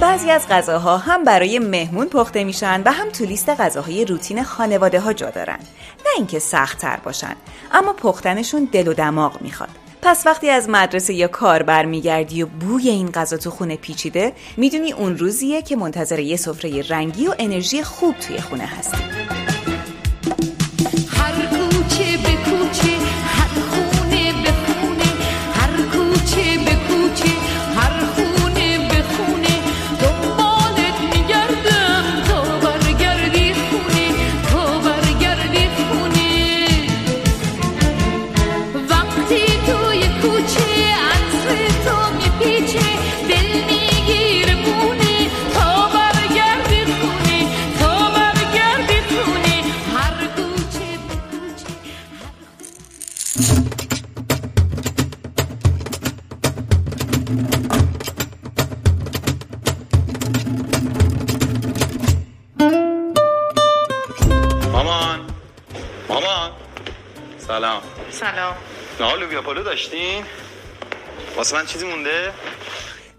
[0.00, 5.00] بعضی از غذاها هم برای مهمون پخته میشن و هم تو لیست غذاهای روتین خانواده
[5.00, 5.58] ها جا دارن.
[6.06, 7.36] نه اینکه سخت تر باشن
[7.72, 9.85] اما پختنشون دل و دماغ می‌خواد.
[10.08, 14.92] پس وقتی از مدرسه یا کار برمیگردی و بوی این غذا تو خونه پیچیده می‌دونی
[14.92, 18.96] اون روزیه که منتظر یه سفره رنگی و انرژی خوب توی خونه هستی.
[69.76, 70.24] داشتین
[71.36, 72.32] واسه من چیزی مونده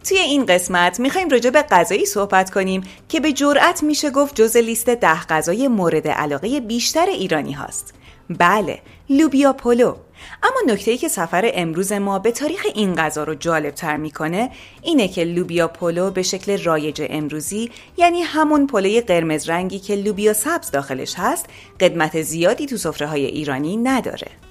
[0.09, 4.57] توی این قسمت می‌خوایم راجع به غذایی صحبت کنیم که به جرأت میشه گفت جز
[4.57, 7.93] لیست ده غذای مورد علاقه بیشتر ایرانی هاست.
[8.29, 9.95] بله، لوبیا پلو.
[10.43, 15.07] اما نکته که سفر امروز ما به تاریخ این غذا رو جالب تر می‌کنه اینه
[15.07, 20.71] که لوبیا پلو به شکل رایج امروزی یعنی همون پلوی قرمز رنگی که لوبیا سبز
[20.71, 21.45] داخلش هست
[21.79, 24.46] قدمت زیادی تو سفره های ایرانی نداره.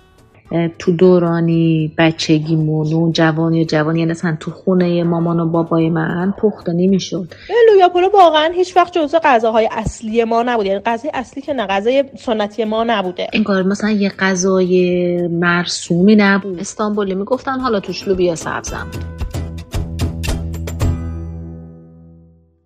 [0.79, 6.35] تو دورانی بچگیمون و جوانی و جوانی یعنی مثلا تو خونه مامان و بابای من
[6.39, 7.35] پخته نمی‌شد.
[7.73, 10.69] لویا پلو واقعا هیچ وقت جزو غذاهای اصلی ما نبوده.
[10.69, 13.27] یعنی غذای اصلی که نه غذای سنتی ما نبوده.
[13.33, 16.61] انگار مثلا یه غذای مرسومی نبود.
[16.61, 18.87] استانبولی می‌گفتن حالا توش لوبیا سبزم.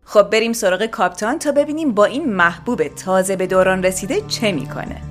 [0.04, 5.09] خب بریم سراغ کاپتان تا ببینیم با این محبوب تازه به دوران رسیده چه می‌کنه.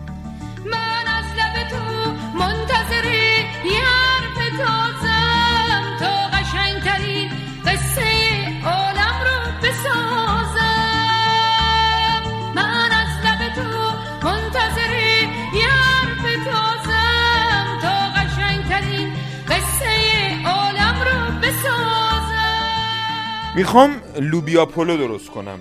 [23.56, 25.60] می‌خوام لوبیا پلو درست کنم.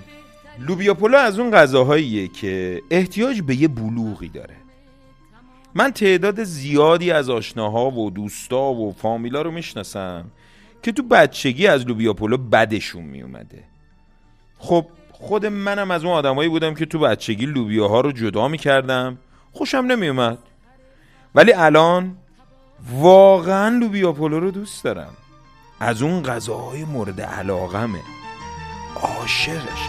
[0.58, 4.56] لوبیا پلو از اون غذاهاییه که احتیاج به یه بلوغی داره.
[5.74, 10.24] من تعداد زیادی از آشناها و دوستا و فامیلا رو می‌شناسم
[10.82, 13.64] که تو بچگی از لوبیا پلو بدشون میومده
[14.58, 19.18] خب خود منم از اون آدمایی بودم که تو بچگی لوبیاها رو جدا می‌کردم.
[19.52, 20.38] خوشم نمیومد
[21.34, 22.16] ولی الان
[22.90, 25.12] واقعا لوبیا پلو رو دوست دارم.
[25.80, 28.02] از اون غذاهای مورد علاقمه.
[28.96, 29.88] عاشقش.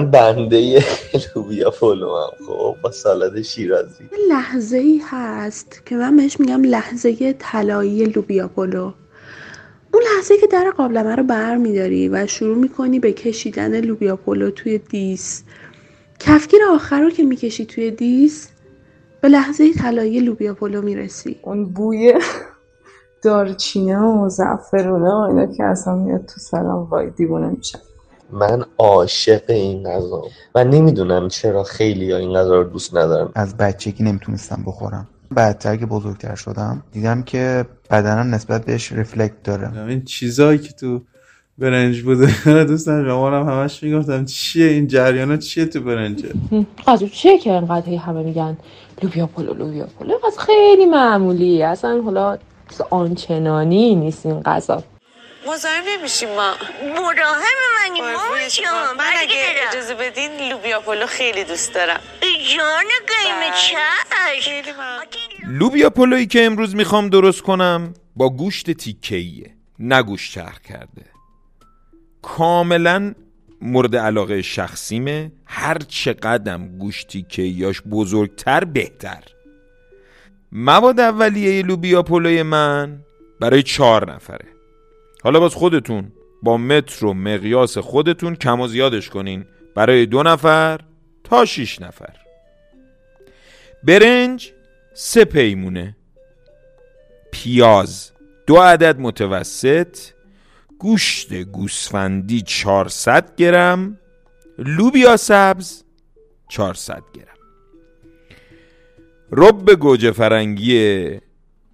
[0.00, 0.84] من بنده
[1.36, 4.04] لوبیا پلو هم خب با سالاد شیرازی.
[4.28, 8.92] لحظه ای هست که من بهش میگم لحظه طلایی لوبیا پلو.
[9.94, 14.50] اون لحظه که در قابلمه رو بر میداری و شروع می‌کنی به کشیدن لوبیا پلو
[14.50, 15.42] توی دیس.
[16.18, 18.48] کفگیر آخر رو که می‌کشی توی دیس
[19.20, 21.36] به لحظه طلایی لوبیا پلو می‌رسی.
[21.42, 22.14] اون بوی
[23.22, 27.80] دارچینه و زعفرونه و اینا که اصلا میاد تو سلام وای دیوونه میشم
[28.32, 30.22] من عاشق این غذا.
[30.54, 35.08] و نمی‌دونم چرا خیلی ها این غذا رو دوست ندارم از بچگی نمی‌تونستم بخورم.
[35.30, 39.88] بعدتر که بزرگتر شدم دیدم که بدنم نسبت بهش رفلکت داره.
[39.88, 41.00] این چیزایی که تو
[41.58, 46.28] برنج بوده دوستان شما هم همش می‌گفتم چیه این جریانا چیه تو برنجه؟
[46.86, 48.58] غذا چیه که انقدر همه میگن
[49.02, 52.38] لوبیا پلو لوبیا پلو خیلی معمولی اصلا حالا
[52.90, 54.82] آنچنانی نیست این غذا.
[55.52, 56.54] مزاحم نمیشیم ما.
[56.94, 58.94] مراهم منی ما شما.
[58.98, 62.00] من اگه اجازه بدین لوبیا پلو خیلی دوست دارم.
[62.56, 64.48] جان قیمه چش.
[65.46, 71.04] لوبیا پلویی که امروز می‌خوام درست کنم با گوشت تیکهیه نه گوشت چرخ کرده.
[72.22, 73.14] کاملا
[73.60, 75.32] مورد علاقه شخصیمه.
[75.46, 79.22] هر چقدرم گوشت تیکهیاش بزرگتر بهتر.
[80.52, 82.98] مواد اولیه لوبیا پلوی من
[83.40, 84.59] برای چهار نفره.
[85.22, 86.12] حالا باز خودتون
[86.42, 89.44] با متر و مقیاس خودتون کم و زیادش کنین.
[89.74, 90.80] برای دو نفر
[91.24, 92.16] تا شیش نفر.
[93.84, 94.52] برنج
[94.94, 95.96] سه پیمونه.
[97.32, 98.12] پیاز
[98.46, 99.98] دو عدد متوسط.
[100.78, 103.98] گوشت گوسفندی 400 گرم.
[104.58, 105.84] لوبیا سبز
[106.48, 107.26] 400 گرم.
[109.32, 111.10] رب گوجه فرنگی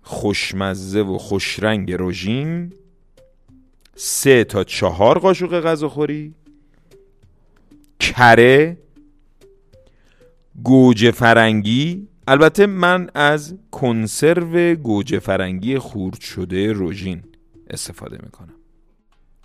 [0.03, 2.73] خوشمزه و خوشرنگ روژین
[3.99, 6.35] سه تا چهار قاشق غذاخوری
[8.01, 8.79] کره
[10.63, 12.09] گوجه فرنگی.
[12.29, 17.23] البته من از کنسرو گوجه فرنگی خورد شده روژین
[17.71, 18.55] استفاده می‌کنم.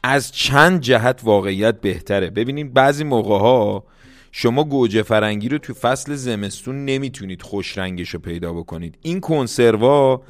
[0.03, 2.30] از چند جهت واقعیت بهتره.
[2.30, 3.83] ببینید بعضی موقع ها
[4.31, 8.98] شما گوجه فرنگی رو تو فصل زمستون نمی‌تونید خوش رنگش رو پیدا بکنید.
[9.01, 10.24] این کنسروا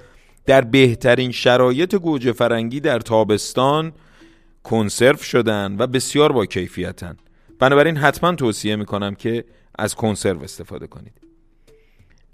[0.45, 3.93] در بهترین شرایط گوجه فرنگی در تابستان
[4.63, 7.17] کنسرو شدن و بسیار با کیفیتن.
[7.59, 9.45] بنابراین حتما توصیه می‌کنم که
[9.79, 11.13] از کنسرو استفاده کنید.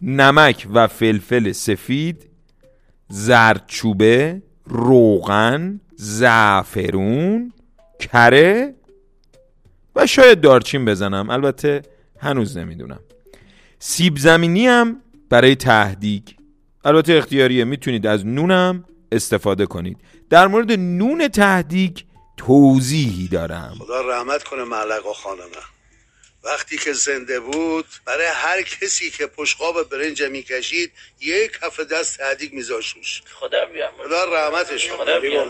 [0.02, 2.30] نمک و فلفل سفید
[3.08, 7.54] زردچوبه روغن زعفرون
[8.00, 8.74] کره
[9.96, 11.30] و شاید دارچین بزنم.
[11.30, 11.82] البته
[12.20, 13.00] هنوز نمی‌دونم.
[13.80, 16.24] سیب زمینی هم برای تهدیگ
[16.86, 19.98] البته اختیاریه می‌تونید از نونم استفاده کنید.
[20.30, 21.98] در مورد نون تهدیگ
[22.38, 23.76] توضیحی دارم.
[23.80, 25.64] خدا رحمت کنه معلقا خانمه.
[26.44, 30.92] وقتی که زنده بود برای هر کسی که پشقاب برنج می‌کشید
[31.22, 35.46] یک کف دست تهدیگ میذاشوش خدا بیام خدا رحمتش کنه.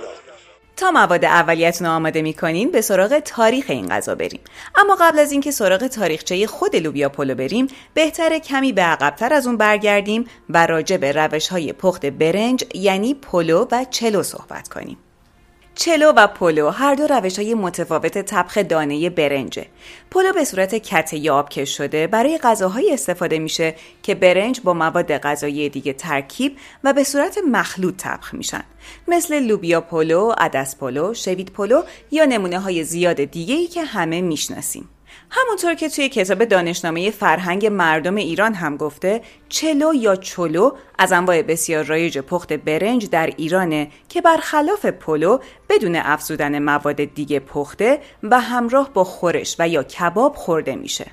[0.77, 4.39] تا مواد اولیتون رو آماده می‌کنین به سراغ تاریخ این غذا بریم.
[4.75, 9.47] اما قبل از اینکه سراغ تاریخچه خود لوبیا پلو بریم بهتره کمی به عقبتر از
[9.47, 14.97] اون برگردیم و راجع به روش های پخت برنج یعنی پلو و چلو صحبت کنیم.
[15.79, 19.65] چلو و پلو هر دو روش های متفاوت طبخ دانه برنجه.
[20.11, 25.17] پلو به صورت کته یا آبکش شده برای غذاهایی استفاده میشه که برنج با مواد
[25.17, 28.63] غذایی دیگه ترکیب و به صورت مخلوط طبخ میشن.
[29.07, 31.81] مثل لوبیا پلو، عدس پلو، شوید پلو
[32.11, 34.89] یا نمونه های زیاد دیگه ای که همه می‌شناسیم.
[35.29, 41.41] همونطور که توی کتاب دانشنامه فرهنگ مردم ایران هم گفته چلو یا چلو از انواع
[41.41, 45.39] بسیار رایج پخت برنج در ایرانه که برخلاف پلو
[45.69, 51.05] بدون افزودن مواد دیگه پخته و همراه با خورش و یا کباب خورده میشه.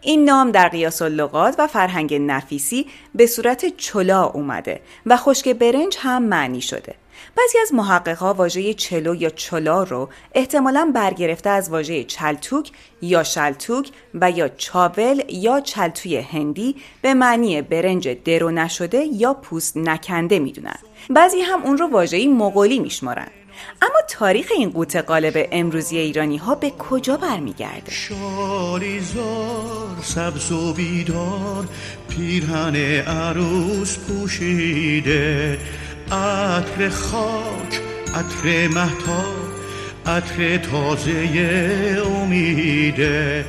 [0.00, 5.96] این نام در قیاس اللغات و فرهنگ نفیسی به صورت چلا اومده و خشک برنج
[6.00, 6.94] هم معنی شده.
[7.36, 12.70] بعضی از محققها واژه چلو یا چلا رو احتمالا برگرفته از واژه چلتوک
[13.02, 19.76] یا شلتوک و یا چاول یا چلتوی هندی به معنی برنج درو نشده یا پوست
[19.76, 20.78] نکنده می‌دونن.
[21.10, 23.28] بعضی هم اون رو واژه‌ای مغولی میشمارن.
[23.82, 29.32] اما تاریخ این قوت قالب امروزی ایرانی ها به کجا برمیگرده؟ شالیزار
[30.02, 31.68] سبز و بیدار
[32.08, 32.76] پیرهن
[33.06, 35.58] عروس پوشیده
[36.10, 37.80] عطر خاک
[38.14, 39.52] عطر مهتاب
[40.06, 43.44] عطر تازه امیده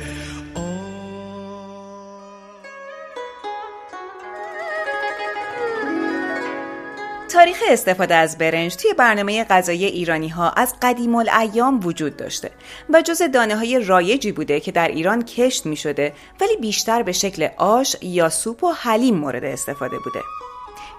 [7.34, 12.50] تاریخ استفاده از برنج توی برنامه غذایی ایرانی ها از قدیم الایام وجود داشته
[12.90, 17.12] و جز دانه های رایجی بوده که در ایران کشت می شده ولی بیشتر به
[17.12, 20.20] شکل آش یا سوپ و حلیم مورد استفاده بوده.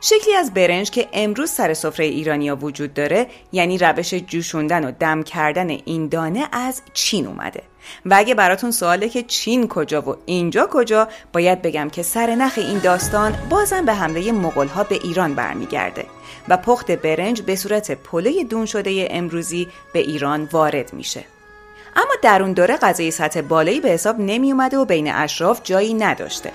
[0.08, 5.24] شکلی از برنج که امروز سر سفره ایرانیا وجود داره یعنی روش جوشوندن و دم
[5.24, 7.62] کردن این دانه از چین اومده.
[8.06, 12.54] و اگه براتون سواله که چین کجا و اینجا کجا باید بگم که سر نخ
[12.58, 16.06] این داستان بازم به حمله مغول ها به ایران برمیگرده
[16.48, 21.24] و پخت برنج به صورت پلوی دون شده امروزی به ایران وارد میشه.
[21.96, 25.94] اما در اون دوره غذای سطح بالایی به حساب نمی اومده و بین اشراف جایی
[25.94, 26.52] نداشته.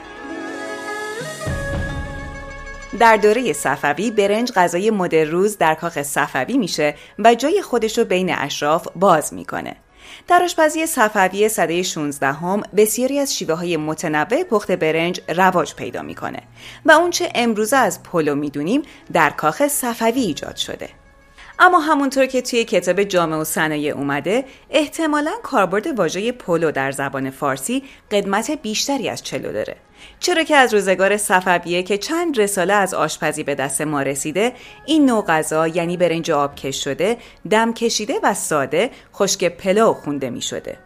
[3.00, 8.04] در دوره صفوی برنج غذای مدر روز در کاخ صفوی میشه و جای خودش رو
[8.04, 9.76] بین اشراف باز می‌کنه.
[10.28, 16.02] در آشپزی صفوی سده 16 هم بسیاری از شیوه های متنوع پخت برنج رواج پیدا
[16.02, 16.38] می‌کنه
[16.84, 20.88] و اونچه امروزه از پلو می‌دونیم در کاخ صفوی ایجاد شده.
[21.58, 27.30] اما همونطور که توی کتاب جامعه و صنایع اومده احتمالا کاربرد واژه پلو در زبان
[27.30, 29.76] فارسی قدمت بیشتری از چلو داره
[30.20, 34.52] چرا که از روزگار صفویه که چند رساله از آشپزی به دست ما رسیده
[34.86, 37.16] این نوع غذا یعنی برنج آبکش شده
[37.50, 40.78] دم کشیده و ساده خشک پلو خونده می شده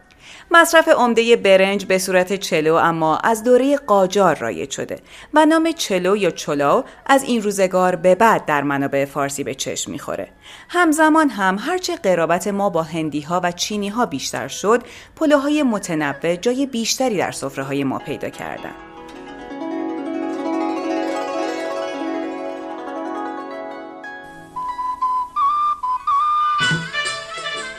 [0.51, 4.99] مصرف عمده برنج به صورت چلو اما از دوره قاجار رایج شده
[5.33, 9.91] و نام چلو یا چلاو از این روزگار به بعد در منابع فارسی به چشم
[9.91, 10.27] می‌خوره.
[10.69, 14.83] همزمان هم هرچه قرابت ما با هندی ها و چینی ها بیشتر شد،
[15.15, 18.94] پلوهای متنوع جای بیشتری در سفره های ما پیدا کردند.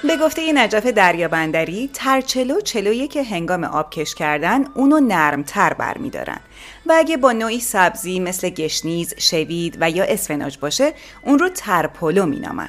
[0.07, 6.41] به گفته نجف دریابندری ترچلو چلویی که هنگام آبکش کردن اونو نرمتر برمیدارن.
[6.87, 12.27] و اگه با نوعی سبزی مثل گشنیز، شوید و یا اسفناج باشه اون رو ترپلو
[12.27, 12.69] مینامن.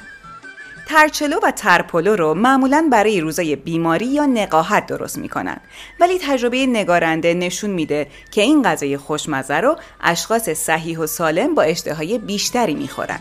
[0.88, 5.60] ترچلو و ترپلو رو معمولا برای روزای بیماری یا نقاهت درست می‌کنن.
[6.00, 11.62] ولی تجربه نگارنده نشون میده که این غذای خوشمزه رو اشخاص صحیح و سالم با
[11.62, 13.20] اشتهای بیشتری می‌خورن.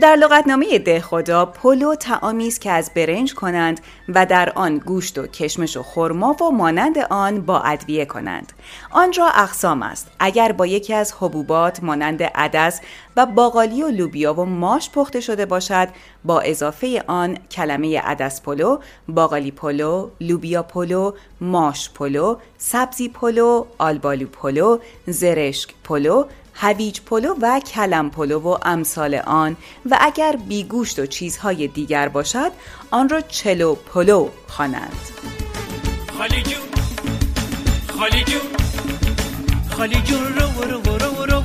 [0.00, 5.26] در لغتنامه دهخدا پلو طعامی است که از برنج کنند و در آن گوشت و
[5.26, 8.52] کشمش و خرما و مانند آن با ادویه کنند.
[8.90, 10.10] آن را اقسام است.
[10.18, 12.80] اگر با یکی از حبوبات مانند عدس
[13.16, 15.88] و باقالی و لوبیا و ماش پخته شده باشد
[16.24, 24.26] به اضافه آن کلمه عدس پلو باقالی پلو لوبیا پلو ماش پلو سبزی پلو آلبالو
[24.26, 26.24] پلو زرشک پلو
[26.56, 29.56] هویج پلو و کلم پلو و امثال آن
[29.90, 32.52] و اگر بیگوشت و چیزهای دیگر باشد
[32.90, 34.96] آن را چلو پلو خوانند.
[39.76, 41.36] خالی جون رو رو رو رو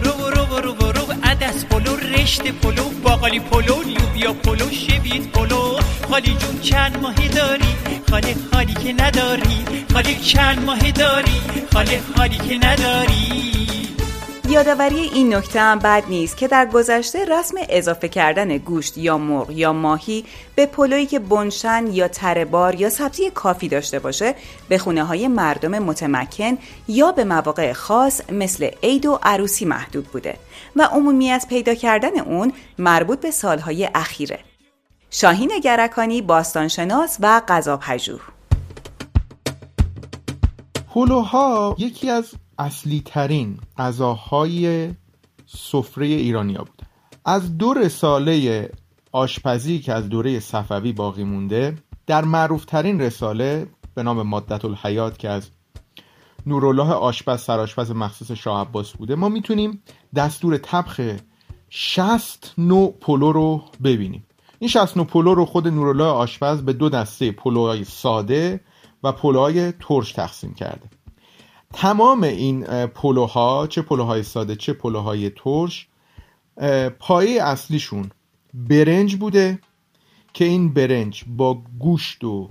[0.00, 5.78] رو رو رو رو عدس پلو رشته پلو باقالی پلو لوبیا پلو شوید پلو.
[6.10, 7.74] خالی جون چند ماهی داری؟
[8.10, 9.64] خالی خالی که نداری.
[9.92, 13.79] خالی چند ماهی داری؟ خالی خالی که نداری.
[14.50, 19.50] یادآوری این نکته هم بد نیست که در گذشته رسم اضافه کردن گوشت یا مرغ
[19.50, 24.34] یا ماهی به پلویی که بنشن یا تره بار یا سبزی کافی داشته باشه
[24.68, 30.36] به خونه های مردم متمکن یا به مواقع خاص مثل عید و عروسی محدود بوده
[30.76, 34.38] و عمومی از پیدا کردن اون مربوط به سالهای اخیره.
[35.10, 38.20] شاهین گرکانی باستانشناس و غذا پژوه
[40.94, 42.24] پلوها یکی از
[42.60, 44.90] اصلی ترین غذاهای
[45.46, 46.82] سفره ایرانیا بود
[47.24, 48.70] از دو رساله
[49.12, 55.18] آشپزی که از دوره صفوی باقی مونده در معروف ترین رساله به نام مادة الحیات
[55.18, 55.50] که از
[56.46, 59.82] نورالله آشپز سرآشپز مخصوص شاه عباس بوده ما می‌تونیم
[60.14, 61.00] دستور طبخ
[61.70, 64.26] 60 نوع پلو رو ببینیم.
[64.58, 68.60] این 60 نوع پلو رو خود نورالله آشپز به دو دسته پلوهای ساده
[69.02, 70.90] و پلوهای ترش تقسیم کرده.
[71.74, 75.88] تمام این پلوها چه پلوهای ساده چه پلوهای ترش
[76.98, 78.10] پایه اصلیشون
[78.54, 79.58] برنج بوده
[80.32, 82.48] که این برنج با گوشت و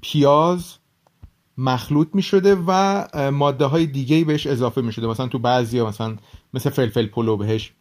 [0.00, 0.74] پیاز
[1.58, 5.88] مخلوط می شده و ماده های دیگه بهش اضافه می شده مثلا تو بعضی ها
[5.88, 6.16] مثلا
[6.54, 7.72] مثل فلفل پلو بهش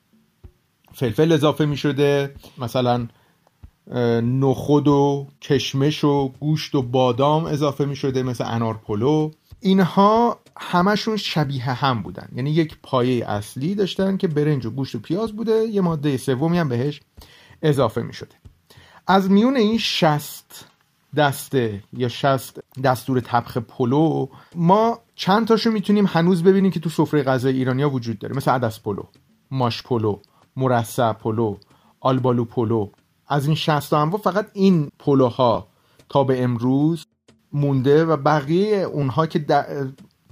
[0.94, 3.08] فلفل اضافه می شده مثلا
[4.22, 9.32] نخود و کشمش و گوشت و بادام اضافه می شده مثل انار پلو.
[9.62, 12.30] اینها همشون شبیه هم بودن.
[12.36, 15.52] یعنی یک پایه اصلی داشتن که برنج و گوشت و پیاز بوده.
[15.52, 17.02] یه ماده سومی هم بهش
[17.62, 18.36] اضافه می شده
[19.08, 20.66] از میون این شصت
[21.16, 27.24] دسته یا شصت دستور طبخ پلو ما چند تاشو می‌تونیم هنوز ببینیم که تو سفره
[27.24, 28.36] غذای ایرانیا وجود داره.
[28.36, 29.04] مثل عدس پلو
[29.52, 30.20] ماش پلو
[30.56, 31.58] مرصع پلو
[32.00, 32.90] آلبالو پلو.
[33.28, 35.68] از این 60 انواع فقط این پلوها
[36.10, 37.06] تا به امروز
[37.54, 39.46] مونده و بقیه اونها که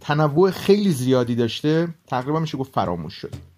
[0.01, 3.48] تنوع خیلی زیادی داشته تقریبا میشه گفت فراموش شد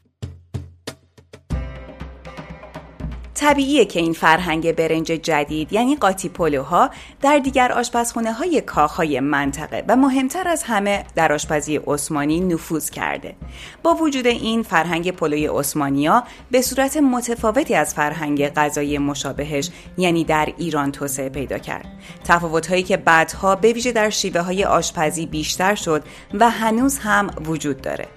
[3.41, 6.89] طبیعیه که این فرهنگ برنج جدید یعنی قاطی پلوها
[7.21, 13.36] در دیگر آشپزخونه های کاخهای منطقه و مهمتر از همه در آشپزی عثمانی نفوذ کرده.
[13.83, 20.53] با وجود این فرهنگ پلوی عثمانیا به صورت متفاوتی از فرهنگ غذایی مشابهش یعنی در
[20.57, 21.86] ایران توسعه پیدا کرد.
[22.24, 27.81] تفاوتهایی که بعدها به ویژه در شیوه های آشپزی بیشتر شد و هنوز هم وجود
[27.81, 28.07] داره.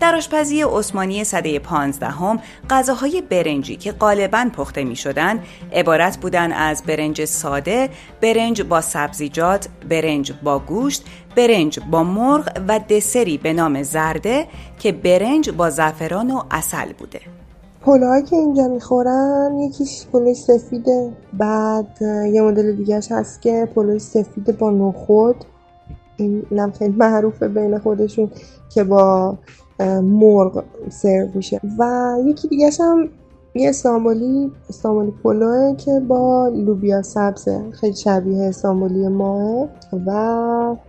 [0.00, 2.38] در آشپزی عثمانی سده پانزدهم
[2.70, 5.40] غذاهای برنجی که غالبا پخته می شدن
[5.72, 7.88] عبارت بودن از برنج ساده،
[8.22, 11.04] برنج با سبزیجات، برنج با گوشت،
[11.36, 14.46] برنج با مرغ و دسری به نام زرده
[14.78, 17.20] که برنج با زعفران و اصل بوده.
[17.82, 24.58] پلوهایی که اینجا می‌خورن یکیش پلوی سفیده بعد یه مدل دیگهش هست که پلوی سفید
[24.58, 25.36] با نخود
[26.16, 28.30] این خیلی معروفه بین خودشون
[28.74, 29.38] که با
[30.02, 31.60] مرغ سرو میشه.
[31.78, 33.08] و یکی دیگه هم
[33.54, 39.68] یه استانبولی استانبولی پلوه که با لوبیا سبزه خیلی شبیه استانبولی ماه
[40.06, 40.10] و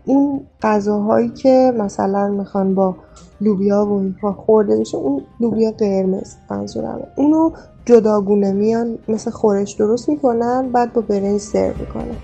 [0.05, 2.95] اون غذاهایی که مثلا می‌خوان با
[3.41, 7.07] لوبیا و اینها خورده بشه اون لوبیا قرمز منظورمه.
[7.15, 7.51] اونو
[7.85, 12.17] جداگونه میان مثل خورش درست می‌کنن بعد با برنج سرو می‌کنن.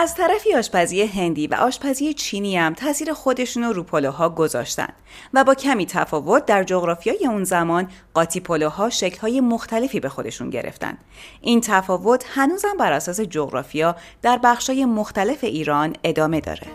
[0.00, 4.88] از طرفی آشپزی هندی و آشپزی چینی هم تاثیر خودشون رو پلوها گذاشتن
[5.34, 10.98] و با کمی تفاوت در جغرافیای اون زمان قاطی پلوها شکلهای مختلفی به خودشون گرفتن.
[11.40, 16.66] این تفاوت هنوزم بر اساس جغرافیا در بخشای مختلف ایران ادامه داره.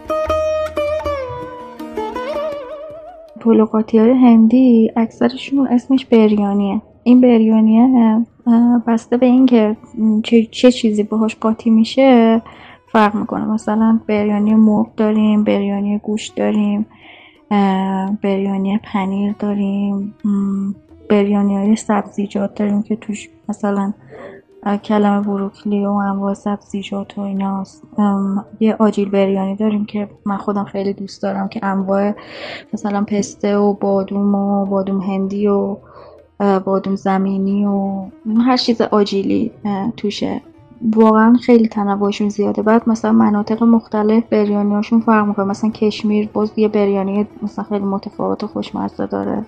[3.41, 8.25] پلو قاطی های هندی اکثرشون اسمش بریانیه این بریانیه
[8.87, 9.77] بسته به اینکه
[10.51, 12.41] چه چیزی باهاش قاطی میشه
[12.93, 13.45] فرق می‌کنه.
[13.45, 16.85] مثلا بریانی مرغ داریم بریانی گوشت داریم
[18.21, 20.15] بریانی پنیر داریم
[21.09, 23.93] بریانی های سبزیجات داریم که توش مثلا
[24.65, 27.83] اه، کلمه بروکلی و انواع سبزیجات و ایناست.
[28.59, 32.13] یه آجیل بریانی داریم که من خودم خیلی دوست دارم که انواع
[32.73, 35.77] مثلا پسته و بادوم و بادوم هندی و
[36.39, 38.05] بادوم زمینی و
[38.45, 39.51] هر چیز آجیلی
[39.97, 40.41] توشه.
[40.95, 42.61] واقعا خیلی تنوعشون زیاده.
[42.61, 45.45] بعد مثلا مناطق مختلف بریانیاشون فرق می‌کنه.
[45.45, 49.45] مثلا کشمیر باز یه بریانی مثلا خیلی متفاوت و خوشمزه داره.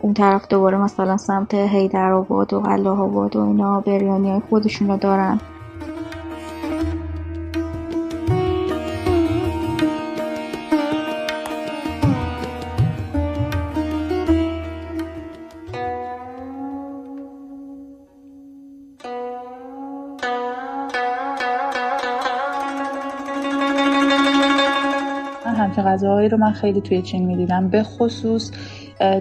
[0.00, 5.40] اون طرف دوباره مثلا سمت حیدرآباد و الله آباد و اینا بریانی های خودشون دارن.
[26.30, 28.50] رو من خیلی توی چین می‌دیدم به خصوص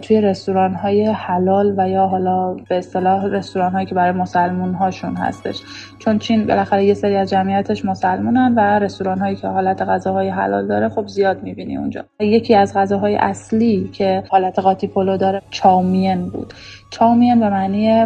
[0.02, 5.16] توی رستوران های حلال و یا حالا به اصطلاح رستوران هایی که برای مسلمون هاشون
[5.16, 5.62] هستش.
[6.00, 10.68] چون چین بالاخره یه سری از جمعیتش مسلمونن و رستوران هایی که حالت غذاهای حلال
[10.68, 12.06] داره خب زیاد می‌بینی اونجا.
[12.20, 16.54] یکی از غذاهای اصلی که حالت قاطی پلو داره چاومین بود.
[16.92, 18.06] چاومین به معنی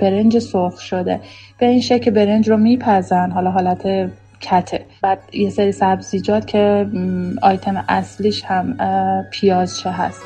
[0.00, 1.20] برنج سرخ شده.
[1.58, 4.10] به این شکل برنج رو میپزن حالا حالت
[4.44, 4.86] کته.
[5.02, 6.86] بعد یه سری سبزیجات که
[7.42, 10.22] آیتم اصلیش هم اه، پیازچه هست.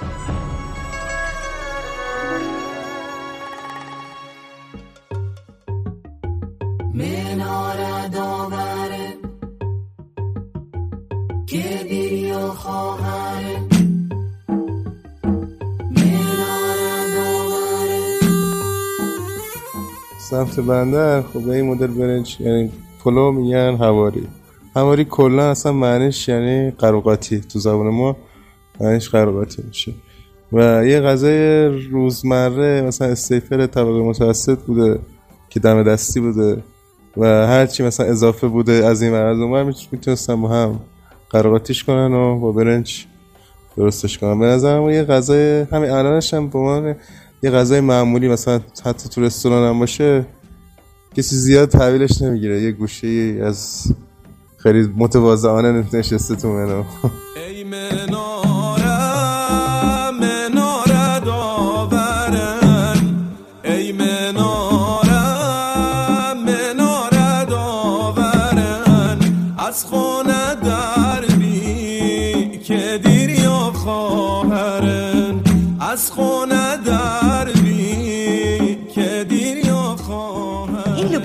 [20.31, 22.73] سمت بندر خب به این مدل برنج یعنی
[23.09, 24.29] پلو میگن هواری
[24.77, 27.41] هواری کلا اصلا معنیش یعنی قروقاتی.
[27.41, 28.17] تو زبان ما
[28.81, 29.93] معنیش قروقاتی میشه.
[30.53, 34.99] و یه غذای روزمره مثلا استیفر طبقه متوسط بوده
[35.51, 36.63] که دم دستی بوده
[37.17, 40.81] و هرچی مثلا اضافه بوده از این اون ور می‌تونستن با هم
[41.31, 43.07] قروقاتیش کنن و با برنج
[43.77, 44.39] درستش کنن.
[44.39, 46.95] به نظرم یه غذای همین الانش هم به عنوان
[47.43, 50.27] یه غذای معمولی مثلا حتی تو رستوران هم باشه
[51.19, 52.63] کسی زیاد تحویلش نمی‌گیره.
[52.63, 53.87] یه گوشه از
[54.57, 56.85] خیلی متواضعانه نشسته تو منو.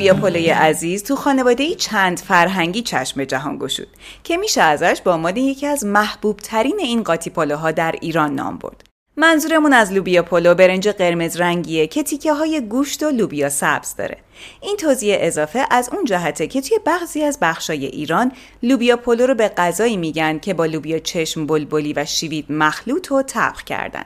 [0.03, 3.87] لوبیا پلوی عزیز تو خانواده ای چند فرهنگی چشم جهان گشود
[4.23, 8.57] که میشه ازش با عنوان یکی از محبوب ترین این قاطی پلوها در ایران نام
[8.57, 8.83] برد.
[9.17, 14.17] منظورمون از لوبیا پلو برنج قرمز رنگیه که تیکه های گوشت و لوبیا سبز داره.
[14.61, 18.31] این توضیح اضافه از اون جهته که توی بعضی از بخشای ایران
[18.63, 23.21] لوبیا پلو رو به غذایی میگن که با لوبیا چشم بلبلی و شوید مخلوط و
[23.21, 24.05] طبخ کردن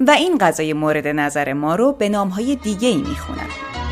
[0.00, 3.85] و این غذای مورد نظر ما رو به نامهای دیگه ای می‌خونن.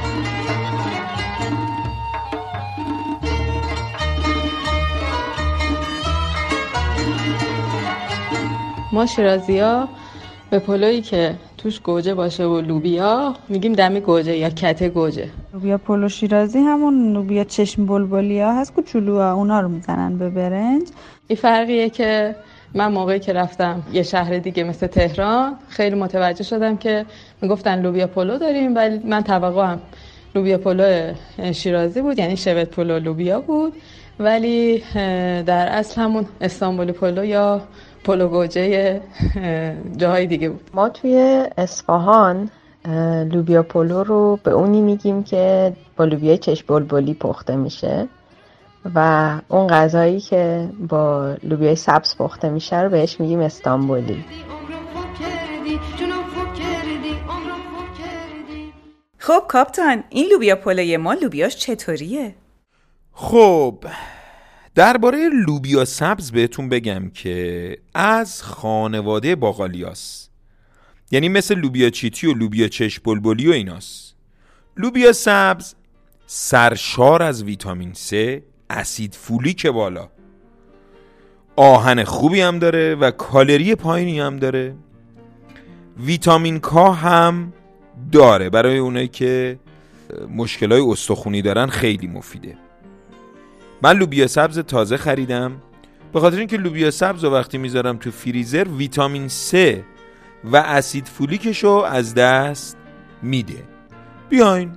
[8.95, 9.89] ما شیرازی ها
[10.51, 15.29] به پلویی که توش گوجه باشه و لوبیا میگیم دمی گوجه یا کته گوجه.
[15.55, 20.83] لوبیا پلو شیرازی همون لوبیا چشم بلبلی ها هست کوچولو اونا رو می‌زنن به برنج.
[21.29, 22.37] این فرقیه که
[22.75, 27.07] من موقعی که رفتم یه شهر دیگه مثل تهران خیلی متوجه شدم که
[27.43, 29.79] می‌گفتن لوبیا پلو داریم ولی من توقعم
[30.35, 31.13] لوبیا پلو
[31.53, 33.73] شیرازی بود یعنی شبت پلو لوبیا بود.
[34.19, 34.83] ولی
[35.47, 37.61] در اصل همون استانبولی پلو یا
[38.05, 39.01] پلو گوجه
[39.97, 42.51] جاهای دیگه بود ما توی اصفهان
[43.33, 48.09] لوبیا پلو رو به اونی میگیم که با لوبیا چشم بلبلی پخته میشه
[48.95, 54.25] و اون غذایی که با لوبیای سبز پخته میشه رو بهش میگیم استانبولی
[59.19, 62.35] خب کاپتان این لوبیا پلوی ما لوبیاش چطوریه؟
[63.13, 63.75] خب
[64.75, 70.29] درباره لوبیا سبز بهتون بگم که از خانواده باقالیاس
[71.11, 74.17] یعنی مثل لوبیا چیتی و لوبیا چشم بلبلی و ایناست.
[74.77, 75.75] لوبیا سبز
[76.27, 80.09] سرشار از ویتامین C اسید فولیک بالا.
[81.57, 84.75] آهن خوبی هم داره و کالری پایینی هم داره.
[85.97, 87.53] ویتامین کا هم
[88.13, 89.59] داره برای اونایی که
[90.37, 92.57] مشکلای استخونی دارن خیلی مفیده.
[93.83, 95.53] من لوبیا سبز تازه خریدم.
[96.13, 99.55] به خاطر اینکه لوبیا سبز رو وقتی می‌ذارم تو فریزر ویتامین C
[100.45, 102.77] و اسید فولیکش رو از دست
[103.23, 103.65] میده.
[104.29, 104.73] بیاین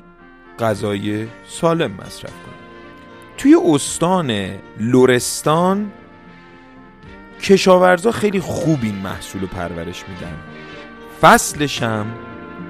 [0.60, 2.58] غذای سالم مصرف کنیم.
[3.38, 5.92] توی استان لورستان
[7.42, 10.38] کشاورزا خیلی خوب این محصول رو پرورش میدن.
[11.22, 12.06] فصلش هم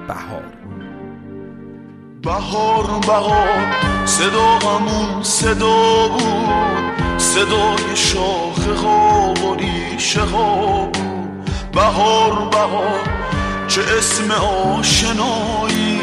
[0.07, 0.43] بهار.
[2.27, 10.89] بهار بهار صدا همون صدا بود صدای شاخه ها و ریشه ها
[11.73, 13.09] بهار بهار
[13.67, 16.01] چه اسم آشنایی؟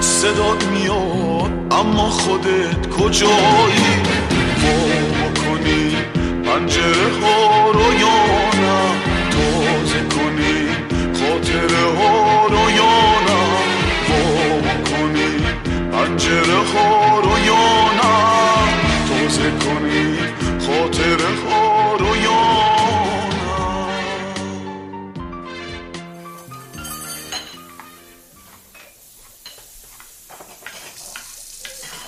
[0.00, 4.00] صدات میاد اما خودت کجایی؟
[4.62, 5.96] وا کنی
[6.44, 8.20] پنجره ها رو یا
[8.60, 8.80] نه؟
[9.30, 10.68] تازه کنی
[11.14, 12.39] خاطره ها
[16.20, 18.10] پنجره ها رو یا نه.
[19.08, 20.16] تازه کنی
[20.60, 22.40] خاطره ها رو یا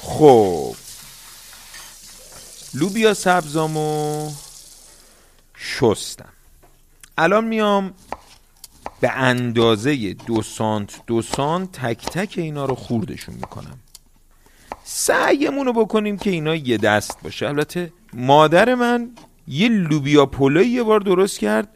[0.02, 0.74] خب.
[2.74, 4.32] لوبیا سبزامو
[5.56, 6.32] شستم.
[7.18, 7.94] الان میام
[9.00, 13.81] به اندازه دو سانت دو سانت تک تک اینا رو خوردشون می‌کنم.
[14.94, 17.48] سعیمون رو بکنیم که اینا یه دست باشه.
[17.48, 19.10] البته مادر من
[19.48, 21.68] یه لوبیا پلوی یه بار درست کرد.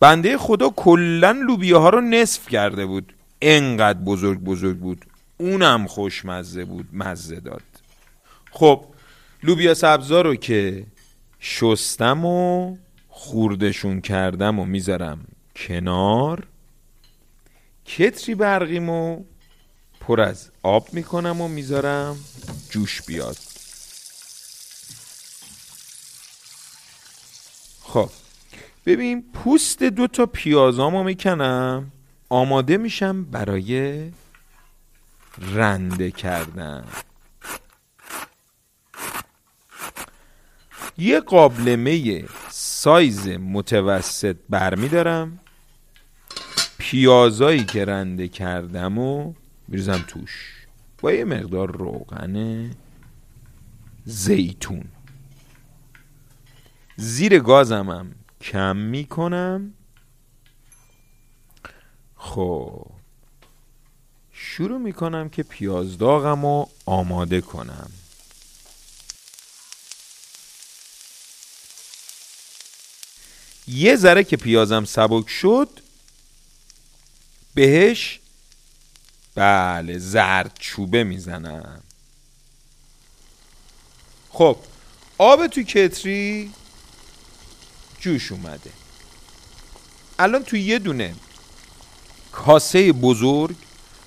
[0.00, 3.12] بنده خدا کلا لوبیا ها رو نصف کرده بود.
[3.42, 5.04] انقدر بزرگ بزرگ بود.
[5.38, 7.62] اونم خوشمزه بود مزه داد.
[8.50, 8.84] خب
[9.42, 10.84] لوبیا سبزا رو که
[11.40, 12.76] شستم و
[13.08, 15.18] خوردشون کردم و می‌ذارم
[15.56, 16.46] کنار.
[17.84, 19.24] کتری برقیمو
[20.08, 22.16] پر از آب می‌کنم و می‌ذارم
[22.70, 23.36] جوش بیاد.
[27.82, 28.10] خب
[28.86, 31.92] ببین پوست دو تا پیازامو می‌کنم
[32.28, 34.10] آماده میشم برای
[35.38, 36.84] رنده کردن.
[40.98, 45.40] یه قابلمه سایز متوسط برمیدارم.
[46.78, 49.34] پیازایی که رنده کردم و
[49.68, 50.54] میریزم توش.
[50.98, 52.70] با یه مقدار روغن
[54.04, 54.84] زیتون.
[56.96, 59.74] زیر گازمم کم می‌کنم.
[62.16, 62.86] خب.
[64.32, 67.90] شروع می‌کنم که پیاز داغم رو آماده کنم.
[73.66, 75.68] یه ذره که پیازم سبک شد
[77.54, 78.20] بهش
[79.38, 81.80] بله زرد چوبه می‌زنم
[84.30, 84.56] خب
[85.18, 86.50] آب تو کتری
[88.00, 88.70] جوش اومده.
[90.18, 91.14] الان تو یه دونه
[92.32, 93.56] کاسه بزرگ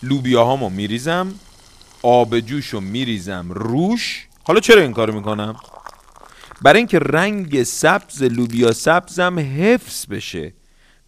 [0.04, 1.36] لوبیاهامو میریزم
[2.02, 4.28] آب جوشو میریزم روش.
[4.44, 5.56] حالا چرا این کارو می‌کنم؟
[6.62, 10.54] برای اینکه رنگ سبز لوبیا سبزم حفظ بشه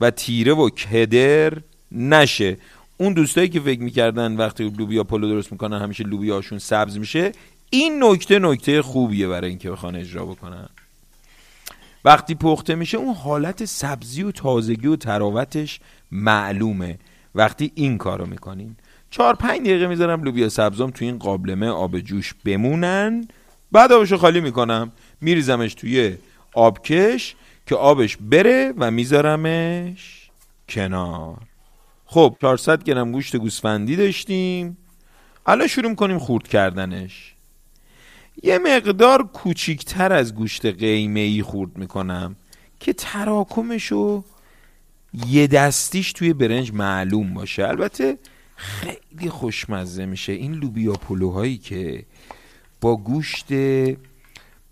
[0.01, 2.57] و تیره و کدر نشه.
[3.03, 7.31] اون دوستایی که فکر می‌کردن وقتی لوبیا پلو درست می‌کنن همیشه لوبیاشون سبز میشه
[7.69, 10.69] این نکته نکته خوبیه برای اینکه بخوان اجرا بکنن.
[12.05, 15.79] وقتی پخته میشه اون حالت سبزی و تازگی و تراوتش
[16.11, 16.97] معلومه.
[17.35, 18.75] وقتی این کارو می‌کنین.
[19.11, 23.27] چهار پنج دقیقه می‌ذارم لوبیا سبزام تو این قابلمه آب جوش بمونن.
[23.71, 24.91] بعد آبشو خالی می‌کنم.
[25.21, 26.15] میریزمش توی
[26.53, 27.35] آبکش
[27.65, 30.29] که آبش بره و میذارمش
[30.69, 31.37] کنار.
[32.13, 34.78] خب 400 گرم گوشت گوسفندی داشتیم.
[35.45, 37.36] الان شروع کنیم خورد کردنش.
[38.43, 42.36] یه مقدار کوچیکتر از گوشت قیمه ای خورد می‌کنم
[42.80, 44.23] که تراکمشو
[45.28, 47.67] یه دستیش توی برنج معلوم باشه.
[47.67, 48.17] البته
[48.56, 52.06] خیلی خوشمزه میشه این لوبیا پلوهایی که
[52.82, 53.47] با گوشت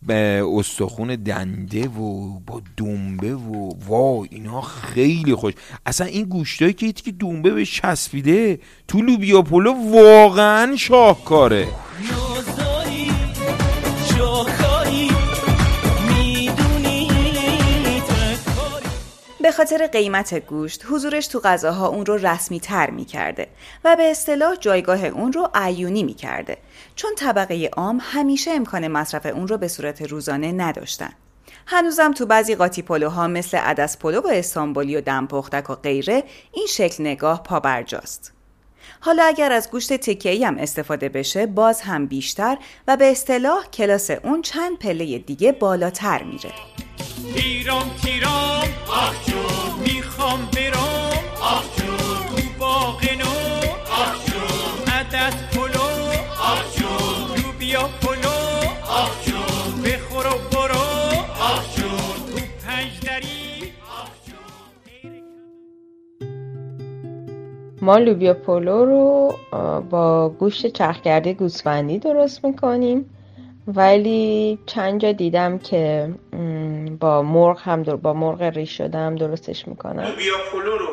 [0.09, 5.53] استخون دنده و با دنبه و وا اینا خیلی خوش.
[5.85, 11.67] اصلا این گوشتایی که که دنبه به چسبیده تو لوبیا پلو واقعا شاهکاره.
[19.51, 23.47] خاطر قیمت گوشت حضورش تو غذاها اون رو رسمی تر می کرده
[23.83, 26.57] و به اصطلاح جایگاه اون رو عیونی می کرده
[26.95, 31.13] چون طبقه عام همیشه امکان مصرف اون رو به صورت روزانه نداشتن.
[31.67, 36.67] هنوزم تو بعضی قاطی پلوها مثل عدس پلو و استانبولی و دمپختک و غیره این
[36.67, 38.33] شکل نگاه پابرجاست.
[38.99, 44.09] حالا اگر از گوشت تکه‌ای هم استفاده بشه باز هم بیشتر و به اصطلاح کلاس
[44.09, 46.51] اون چند پله دیگه بالاتر میره.
[47.35, 49.79] تیرام تیرام آخ جون.
[49.83, 52.35] می‌خوام برام آخ جون.
[52.35, 53.33] تو باغ نو.
[54.01, 54.93] آخ جون.
[54.93, 55.89] عدس پلو.
[56.51, 57.43] آخ جون.
[57.43, 58.39] لوبیا پلو.
[58.87, 59.81] آخ جون.
[59.83, 60.87] بخور و برو.
[61.41, 62.17] آخ جون.
[62.27, 63.41] تو پنجدری
[67.81, 69.33] ما لوبیا پلو رو
[69.89, 71.07] با گوشت چرخ
[71.39, 73.05] گوسفندی درست می‌کنیم.
[73.67, 76.13] ولی چند جا دیدم که
[76.99, 77.95] با مرغ هم در...
[77.95, 80.07] با مرغ ریش شده هم درستش می‌کنن.
[80.07, 80.87] لوبیا پلو رو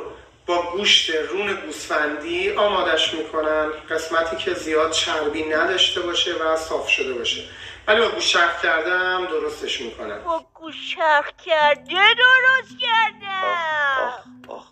[0.47, 3.69] با گوشت رون گوسفندی آمادش می‌کنن.
[3.91, 7.43] قسمتی که زیاد چربی نداشته باشه و صاف شده باشه.
[7.87, 10.19] ولی با گوشت چرخ کرده هم درستش می‌کنن.
[10.25, 14.13] با گوشت چرخ کرده درست کردم.
[14.49, 14.65] آخ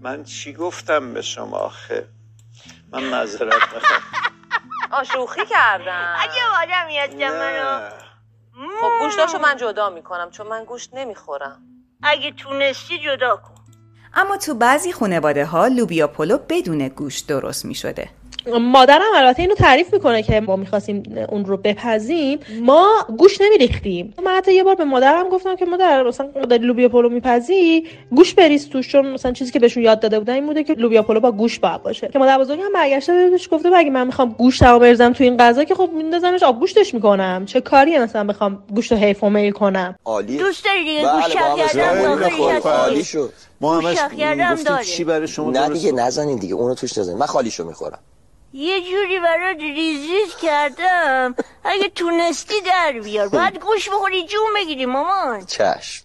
[0.00, 2.08] من چی گفتم به شما آخه؟
[2.92, 4.00] من معذرت می‌خوام.
[4.94, 7.88] آشوخی کردم اگه آدم یاد منو
[8.80, 11.62] خب گوشتاشو من جدا می‌کنم چون من گوشت نمی‌خورم.
[12.02, 13.54] اگه تونستی جدا کن.
[14.14, 18.08] اما تو بعضی خانواده ها لوبیا پلو بدون گوشت درست می شده
[18.60, 24.14] مادرم البته اینو تعریف می‌کنه که ما می‌خواستیم اون رو بپزیم ما گوش نمیریختیم.
[24.24, 28.34] من حتی یه بار به مادرم گفتم که مادر مثلا داری لوبیا پلو میپزی گوش
[28.34, 31.20] بریز توش چون مثلا چیزی که بهشون یاد داده بودن این بوده که لوبیا پلو
[31.20, 32.08] با گوش باید باشه.
[32.12, 35.74] که مادر بزرگم برگشته بهش گفته اگه من می‌خوام گوشتمو بریزم تو این غذا که
[35.74, 37.44] خب میندازمش آب گوشتش می‌کنم.
[37.46, 41.34] چه کاری مثلا بخوام گوشت و حیف و میل کنم؟ عالی دوست داری دیگه گوش
[41.34, 43.32] کردم عالی شد.
[43.60, 43.98] ما همش
[44.84, 46.54] چی برای شما نه دیگه نزنین دیگه.
[46.54, 47.98] اونو توش نزنین من خالیشو می‌خورم.
[48.56, 51.34] یه جوری برات ریزیز کردم.
[51.64, 53.28] اگه تونستی در بیار.
[53.28, 55.46] باید گوش بخوری جون بگیری مامان.
[55.46, 56.04] چشم.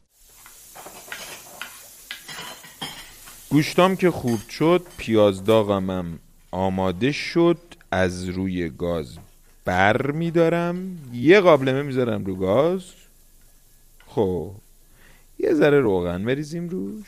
[3.50, 6.20] گوشتام که خورد شد پیاز داغمم
[6.52, 7.58] آماده شد.
[7.92, 9.18] از روی گاز
[9.66, 10.98] بر میدارم.
[11.14, 12.84] یه قابلمه می‌ذارم رو گاز.
[14.08, 14.52] خب
[15.40, 17.08] یه ذره روغن بریزیم روش.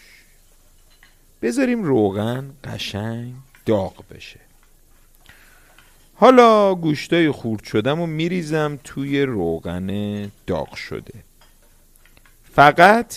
[1.41, 3.33] بذاریم روغن قشنگ
[3.65, 4.50] داغ بشه.
[6.21, 11.13] حالا گوشتای خورد شدم و میریزم توی روغن داغ شده.
[12.53, 13.15] فقط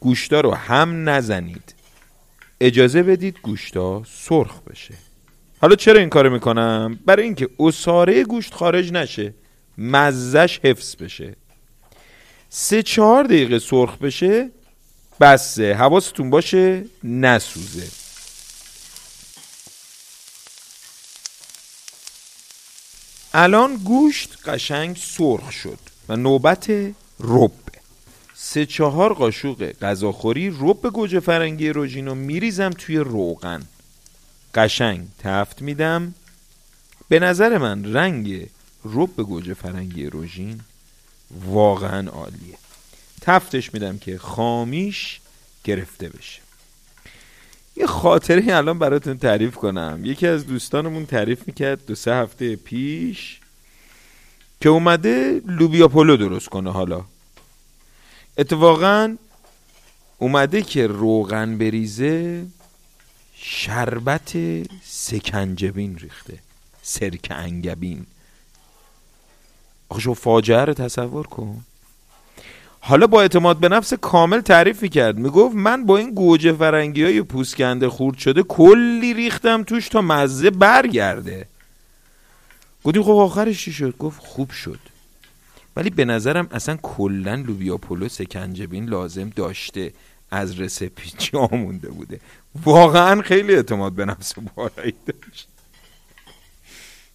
[0.00, 1.74] گوشتا رو هم نزنید.
[2.60, 4.94] اجازه بدید گوشتا سرخ بشه.
[5.60, 9.34] حالا چرا این کارو می‌کنم؟ برای اینکه اصاره گوشت خارج نشه
[9.78, 11.36] مزش حفظ بشه.
[12.48, 14.50] سه چهار دقیقه سرخ بشه
[15.20, 18.05] بسه حواستون باشه نسوزه.
[23.38, 26.70] الان گوشت قشنگ سرخ شد و نوبت
[27.20, 27.52] رب.
[28.34, 33.62] سه چهار قاشق غذاخوری رب گوجه فرنگی روژینو میریزم توی روغن.
[34.54, 36.14] قشنگ تفت میدم.
[37.08, 38.48] به نظر من رنگ
[38.84, 40.60] رب گوجه فرنگی روژین
[41.44, 42.58] واقعا عالیه.
[43.20, 45.20] تفتش میدم که خامیش
[45.64, 46.45] گرفته بشه.
[47.76, 50.00] یه خاطره الان براتون تعریف کنم.
[50.04, 53.40] یکی از دوستانمون تعریف می‌کرد دو سه هفته پیش
[54.60, 57.04] که اومده لوبیا پلو درست کنه حالا.
[58.38, 59.16] اتفاقا
[60.18, 62.46] اومده که روغن بریزه
[63.34, 64.32] شربت
[64.84, 66.38] سکنجبین ریخته
[66.82, 68.06] سرک انگبین.
[69.88, 71.64] آخه شو فاجعه رو تصور کن.
[72.88, 75.18] حالا با اعتماد به نفس کامل تعریف می‌کرد.
[75.18, 80.50] می‌گفت من با این گوجه فرنگی های پوسکنده خورد شده کلی ریختم توش تا مزه
[80.50, 81.48] برگرده.
[82.84, 84.78] گفتیم خب آخرش چی شد؟ گفت خوب شد.
[85.76, 89.92] ولی به نظرم اصلا کلا لوبیا پلو سکنجبین لازم داشته
[90.30, 92.20] از رسپی جا مونده بوده.
[92.64, 95.48] واقعا خیلی اعتماد به نفس بالایی داشت.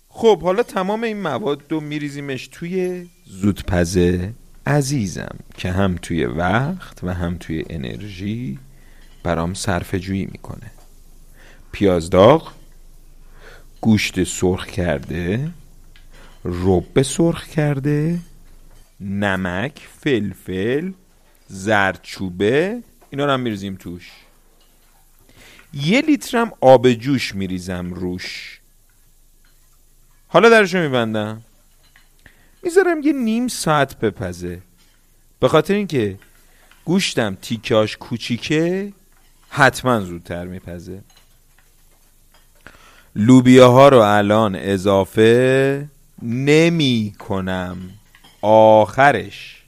[0.09, 4.33] خب حالا تمام این مواد رو میریزیمش توی زودپزه.
[4.65, 8.59] عزیزم که هم توی وقت و هم توی انرژی
[9.23, 10.71] برام صرف جویی می‌کنه.
[11.71, 12.53] پیاز داغ
[13.81, 15.51] گوشت سرخ کرده
[16.45, 18.19] رب سرخ کرده
[18.99, 20.91] نمک فلفل
[21.47, 24.11] زردچوبه اینا رو هم میریزیم توش.
[25.73, 28.59] یه لیترم آب جوش میریزم روش.
[30.27, 31.41] حالا درشو میبندم.
[32.63, 34.61] می‌ذارم یه نیم ساعت بپزه.
[35.39, 36.19] به خاطر اینکه
[36.85, 38.93] گوشتم تیکاش کوچیکه
[39.49, 41.01] حتما زودتر میپزه.
[43.15, 45.87] لوبیاها رو الان اضافه
[46.21, 47.77] نمی کنم
[48.41, 49.63] آخرش.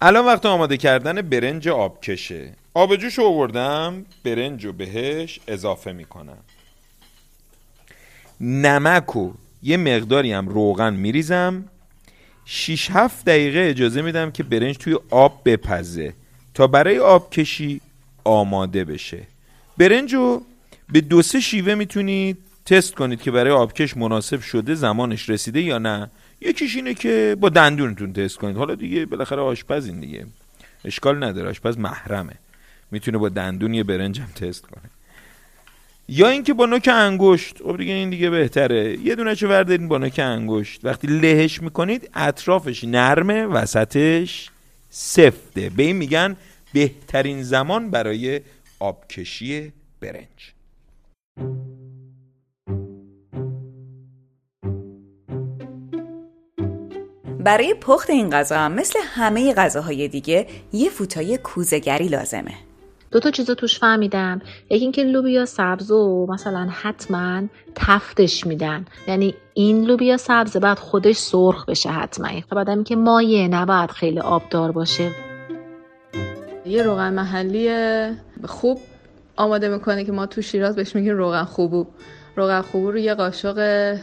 [0.00, 2.52] الان وقت آماده کردن برنج آبکشه.
[2.74, 6.38] آب جوش آوردم برنج رو بهش اضافه می‌کنم.
[8.40, 9.32] نمک و
[9.66, 11.64] یه مقداری هم روغن میریزم.
[12.44, 16.14] 6 7 دقیقه اجازه میدم که برنج توی آب بپزه.
[16.54, 17.80] تا برای آب کشی
[18.24, 19.22] آماده بشه.
[19.78, 20.42] برنج رو
[20.92, 25.78] به دو سه شیوه می‌تونید تست کنید که برای آبکش مناسب شده زمانش رسیده یا
[25.78, 26.10] نه.
[26.40, 28.56] یکیش اینه که با دندونتون تست کنید.
[28.56, 30.26] حالا دیگه بالاخره آشپزین دیگه.
[30.84, 32.34] اشکال نداره آشپز محرمه.
[32.90, 34.90] می‌تونه با دندون یه برنج هم تست کنه.
[36.08, 37.62] یا اینکه با نوک انگشت.
[37.62, 38.98] خب دیگه این دیگه بهتره.
[39.04, 40.80] یه دونه چه وردارین با نوک انگشت.
[40.84, 44.50] وقتی لهش می‌کنید اطرافش نرمه وسطش
[44.90, 45.70] سفته.
[45.76, 46.36] به این میگن
[46.72, 48.40] بهترین زمان برای
[48.80, 50.52] آبکشی برنج.
[57.40, 62.65] برای پخت این غذا مثل همه غذاهای دیگه یه فوتای کوزگری لازمه.
[63.10, 64.40] دو تا چیز توش فهمیدم.
[64.70, 67.42] یکی اینکه لوبیا سبز و مثلا حتما
[67.74, 68.84] تفتش میدن.
[69.08, 72.28] یعنی این لوبیا سبز بعد خودش سرخ بشه حتما.
[72.50, 75.10] بعد اینکه مایه نباید خیلی آبدار باشه.
[76.66, 77.70] یه روغن محلی
[78.44, 78.80] خوب
[79.36, 81.86] آماده می‌کنه که ما تو شیراز بهش میگیم روغن خوبو.
[82.36, 83.94] روغن خوبو رو یه قاشق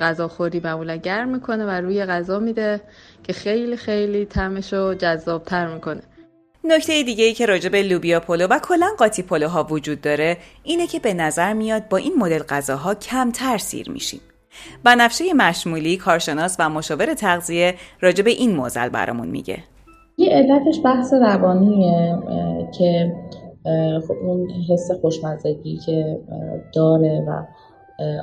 [0.00, 2.80] غذاخوری معمولا گرم می‌کنه و روی غذا میده
[3.22, 6.02] که خیلی خیلی طعمش رو جذابتر می‌کنه.
[6.64, 10.86] نکته دیگه ای که راجع به لوبیا پلو و کلا قاطی پلوها وجود داره اینه
[10.86, 14.20] که به نظر میاد با این مدل غذاها کمتر سیر میشیم.
[14.84, 19.58] بنفشه مشمولی کارشناس و مشاور تغذیه راجع به این معضل برامون میگه.
[20.18, 22.18] یه علتش بحث روانیه
[22.78, 23.12] که
[24.08, 26.20] خب اون حس خوشمزگی که
[26.74, 27.42] داره و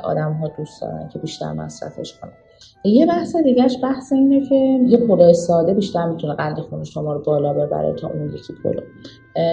[0.04, 2.34] آدم ها دوست دارن که بیشتر مصرفش کنن
[2.83, 4.55] یه بحث دیگهش بحث اینه که
[4.87, 8.81] یه پلو ساده بیشتر می‌تونه قند خون شما رو بالا ببره تا اون یکی پلو.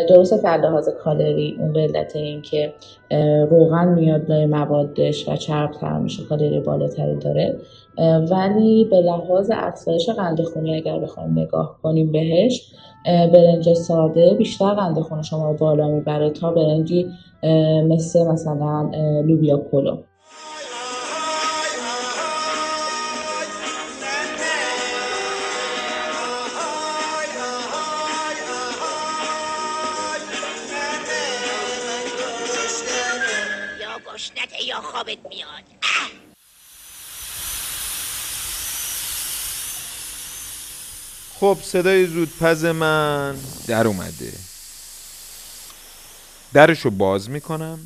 [0.09, 2.75] درسته که لحاظ کالری اون علت این که
[3.51, 7.59] روغن میاد لای موادش و چربتر میشه کالری بالاتری داره.
[8.31, 12.73] ولی به لحاظ افزایش قند خونی اگر بخوایم نگاه کنیم بهش
[13.05, 17.07] برنج ساده بیشتر قند خون شما رو بالا می‌بره تا برنجی
[17.89, 18.91] مثل مثلا
[19.27, 19.97] لوبیا پلو.
[41.47, 43.37] خب صدای زودپز من.
[43.67, 44.33] در اومده.
[46.53, 47.79] درشو باز می‌کنم.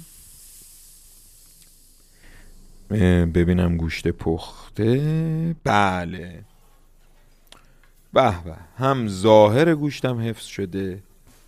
[3.35, 5.57] ببینم گوشت پخته.
[5.65, 6.45] بله.
[8.13, 11.03] به به هم ظاهر گوشتم حفظ شده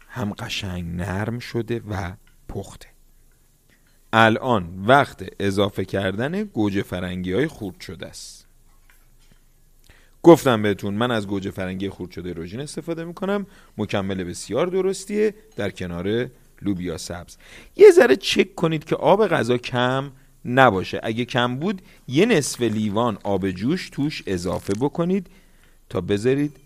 [0.09, 2.13] هم قشنگ نرم شده و
[2.49, 2.89] پخته.
[4.13, 8.42] الان وقت اضافه کردن گوجه فرنگی های خورد شده است.
[10.23, 13.47] گفتم بهتون من از گوجه فرنگی خورد شده روژین استفاده می‌کنم.
[13.79, 15.35] مکمل بسیار درستیه.
[15.57, 16.31] در کنار
[16.63, 17.37] لوبیا سبز.
[17.77, 20.11] یه ذره چک کنید که آب غذا کم
[20.45, 21.01] نباشه.
[21.03, 25.27] اگه کم بود یه نصف لیوان آب جوش توش اضافه بکنید
[25.89, 26.57] تا بذارید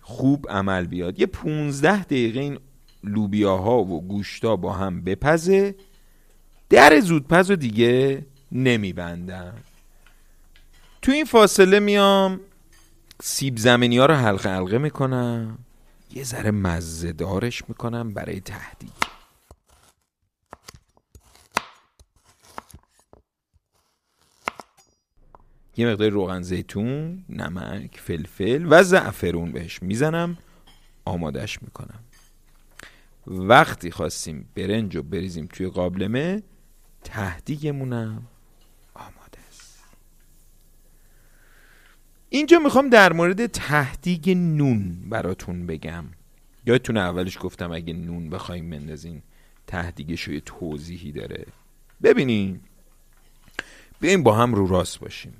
[0.00, 1.20] خوب عمل بیاد.
[1.20, 2.58] یه 15 دقیقه این
[3.04, 5.74] لوبیاها و گوشتا با هم بپزه.
[6.70, 9.54] در زودپز رو دیگه نمیبندم.
[11.02, 12.40] تو این فاصله میام.
[13.24, 15.58] سیب زمینی ها رو حلقه حلقه می‌کنم.
[16.10, 18.92] یه ذره مزه دارش می‌کنم برای تهدید.
[25.76, 30.38] یه مقدار روغن زیتون نمک فلفل و زعفرون بهش می‌زنم.
[31.04, 32.00] آمادش می‌کنم.
[33.26, 36.42] وقتی خواستیم برنج رو بریزیم توی قابلمه
[37.04, 38.26] تهدیگمونم
[38.94, 39.42] آماده
[42.34, 46.04] اینجا می‌خوام در مورد تهدیگ نون براتون بگم.
[46.66, 49.22] یادتون اولش گفتم اگه نون بخوایم بندازین
[49.66, 51.46] تهدیگش یه توضیحی داره.
[52.02, 52.60] ببینین
[54.00, 55.32] بیایم با هم رو راست باشیم.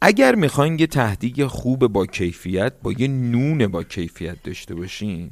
[0.00, 5.30] اگر می‌خواین یه تهدیگ خوب با کیفیت با یه نون با کیفیت داشته باشین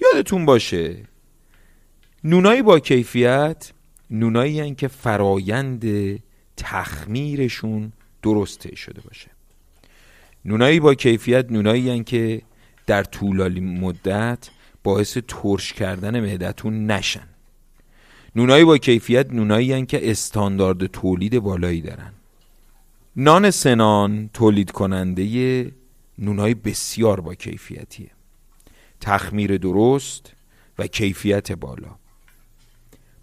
[0.00, 1.04] یادتون باشه
[2.24, 3.72] نونایی با کیفیت
[4.10, 5.84] نونایی که فرایند
[6.56, 7.92] تخمیرشون
[8.24, 9.30] درست شده باشه.
[10.44, 12.42] نونایی با کیفیت نونایی که
[12.86, 14.50] در طولانی مدت
[14.82, 17.28] باعث ترش کردن معدتون نشن.
[18.36, 22.12] نونایی با کیفیت نونایی که استاندارد تولید بالایی دارن.
[23.16, 25.72] نان سنان تولید کننده
[26.18, 28.10] نونای بسیار با کیفیتیه.
[29.00, 30.32] تخمیر درست
[30.78, 31.96] و کیفیت بالا.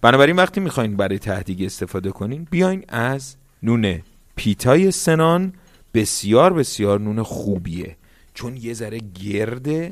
[0.02, 4.02] بنابراین وقتی می‌خواین برای تهدیگ استفاده کنین بیاین از نون
[4.42, 5.54] پیتای سنان
[5.94, 7.98] بسیار بسیار نون خوبیه.
[8.34, 9.92] چون یه ذره گرده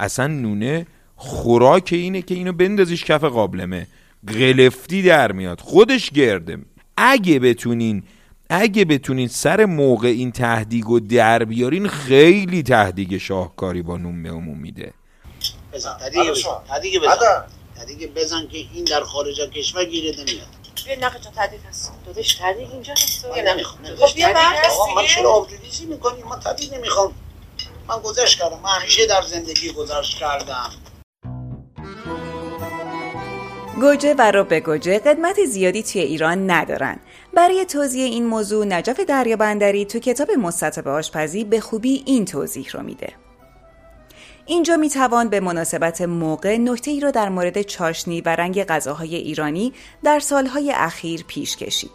[0.00, 0.86] اصلا نونه
[1.16, 3.86] خوراک اینه که اینو بندازیش کف قابلمه.
[4.28, 6.58] غلفتی در میاد خودش گرده.
[6.96, 8.02] اگه بتونین
[8.50, 14.58] اگه بتونین سر موقع این تهدیگ و در بیارین خیلی تهدیگ شاهکاری با نون بهمون
[14.58, 14.92] میده.
[15.72, 17.44] بزن تهدیگ بزن تهدیگ بزن.
[17.76, 21.92] تهدیگ بزن که این در خارج از کشور گیره نمیاد بیا نقه جان تهدید هست
[22.06, 24.28] دادش تهدید اینجا هست من نمی‌خوام خب بیا
[24.70, 27.12] آقا من چرا آبجوریزی می‌کنی من تهدید نمی‌خوام.
[27.88, 28.60] من گذشت کردم.
[28.60, 30.70] من همیشه در زندگی گذشت کردم.
[33.80, 37.00] گوجه و رب گوجه قدمت زیادی توی ایران ندارن.
[37.34, 42.82] برای توضیح این موضوع نجف دریابندری تو کتاب مستطب آشپزی به خوبی این توضیح رو
[42.82, 43.12] میده.
[44.50, 49.16] اینجا می توان به مناسبت موقع نکته ای را در مورد چاشنی و رنگ غذاهای
[49.16, 49.72] ایرانی
[50.02, 51.90] در سالهای اخیر پیش کشید.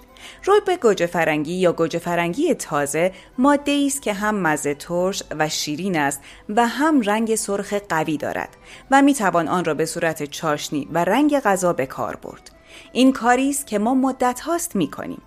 [0.48, 5.98] رب گوجه فرنگی یا گوجه فرنگی تازه ماده است که هم مزه ترش و شیرین
[5.98, 8.50] است و هم رنگ سرخ قوی دارد
[8.92, 12.52] و می توان آن را به صورت چاشنی و رنگ غذا به کار برد.
[12.92, 15.22] این کاری است که ما مدت هاست می کنیم.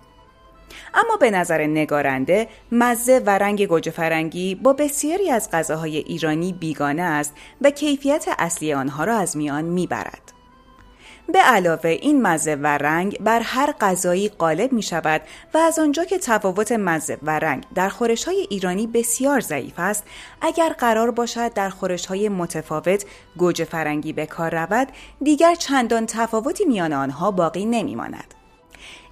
[0.93, 7.01] اما به نظر نگارنده مزه و رنگ گوجه فرنگی با بسیاری از غذاهای ایرانی بیگانه
[7.01, 10.39] است و کیفیت اصلی آنها را از میان می‌برد.
[11.33, 15.21] به علاوه این مزه و رنگ بر هر غذایی غالب می شود
[15.53, 20.03] و از آنجا که تفاوت مزه و رنگ در خورش های ایرانی بسیار ضعیف است
[20.41, 23.05] اگر قرار باشد در خورش های متفاوت
[23.37, 24.87] گوجه فرنگی به کار رود
[25.23, 28.38] دیگر چندان تفاوتی میان آنها باقی نمی ماند.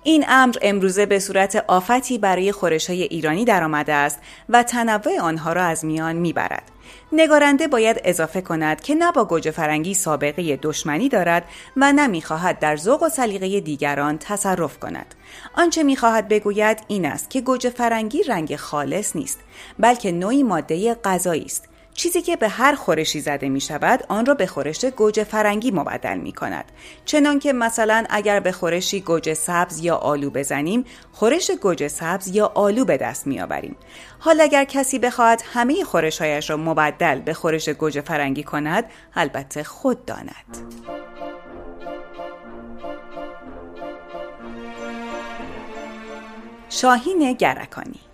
[0.07, 5.53] این امر امروزه به صورت آفتی برای خورش های ایرانی درآمده است و تنوع آنها
[5.53, 6.63] را از میان می‌برد.
[7.11, 11.43] نگارنده باید اضافه کند که نه با گوجه فرنگی سابقه دشمنی دارد
[11.77, 15.15] و نه می‌خواهد در ذوق و سلیقه دیگران تصرف کند.
[15.53, 19.39] آنچه می‌خواهد بگوید این است که گوجه فرنگی رنگ خالص نیست
[19.79, 24.33] بلکه نوعی ماده غذایی است چیزی که به هر خورشی زده می شود آن را
[24.33, 26.65] به خورش گوجه فرنگی مبدل می کند
[27.05, 32.51] چنان که مثلا اگر به خورشی گوجه سبز یا آلو بزنیم خورش گوجه سبز یا
[32.55, 33.75] آلو به دست می آوریم
[34.19, 38.85] حال اگر کسی بخواهد همه خورشهایش را مبدل به خورش گوجه فرنگی کند
[39.15, 40.57] البته خود داند.
[46.69, 48.06] شاهین گرکانی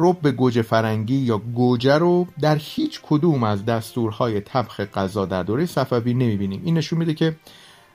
[0.00, 5.66] رب گوجه فرنگی یا گوجه رو در هیچ کدوم از دستورهای طبخ غذا در دوره
[5.66, 6.62] صفوی نمی‌بینیم.
[6.64, 7.36] این نشون میده که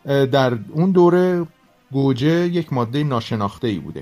[0.05, 1.47] در اون دوره
[1.91, 4.01] گوجه یک ماده ناشناخته ای بوده.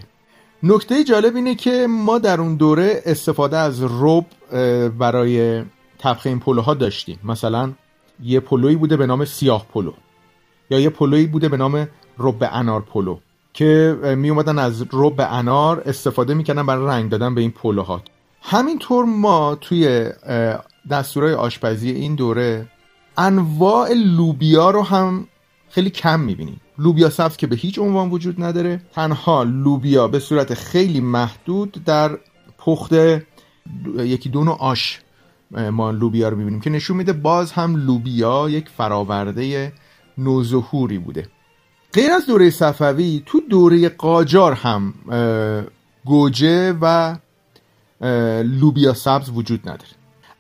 [0.64, 4.26] نکته جالب اینه که ما در اون دوره استفاده از رب
[4.98, 5.64] برای
[5.98, 7.20] طبخ این پلوها داشتیم.
[7.24, 7.72] مثلا
[8.24, 9.94] یه پلویی بوده به نام سیاه پلو
[10.70, 11.88] یا یه پلویی بوده به نام
[12.20, 13.18] رب انار پلو.
[13.54, 18.02] که می اومدن از رب انار استفاده می‌کنن برای رنگ دادن به این پلوها
[18.42, 20.10] همینطور ما توی
[20.90, 22.68] دستورهای آشپزی این دوره
[23.18, 25.28] انواع لوبیا رو هم
[25.70, 26.62] خیلی کم می‌بینیم.
[26.80, 28.82] لوبیا سبز که به هیچ عنوان وجود نداره.
[28.94, 32.18] تنها لوبیا به صورت خیلی محدود در
[32.58, 32.94] پخت
[33.98, 35.02] یکی دو نوع آش
[35.72, 39.74] ما لوبیا رو می‌بینیم که نشون میده باز هم لوبیا یک فراورده
[40.18, 41.28] نوظهوری بوده.
[41.94, 44.94] غیر از دوره صفوی تو دوره قاجار هم
[46.06, 47.16] گوجه و
[48.44, 49.92] لوبیا سبز وجود نداره.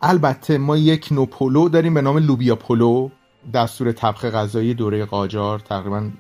[0.02, 3.10] البته ما یک نوع پلو داریم به نام لوبیا پلو
[3.54, 6.12] دستور طبخ غذایی دوره قاجار تقریبا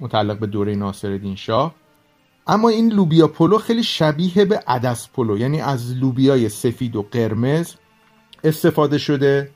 [0.00, 1.74] متعلق به دوره ناصر شاه.
[2.46, 7.74] اما این لوبیا پلو خیلی شبیه به عدس پلو یعنی از لوبیای سفید و قرمز
[8.44, 9.50] استفاده شده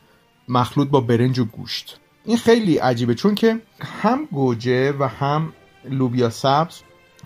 [0.49, 1.99] مخلوط با برنج و گوشت.
[2.25, 5.53] این خیلی عجیبه چون که هم گوجه و هم
[5.91, 6.83] لوبیا سبز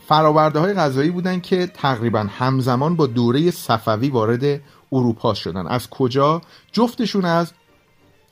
[0.06, 4.60] فراورده های غذایی بودن که تقریبا همزمان با دوره صفوی وارد
[4.92, 5.66] اروپا شدن.
[5.66, 6.40] از کجا؟
[6.72, 7.52] جفتشون از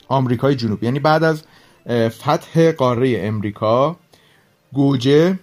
[0.08, 1.42] آمریکای جنوبی یعنی بعد از
[2.08, 3.96] فتح قاره امریکا
[4.72, 5.38] گوجه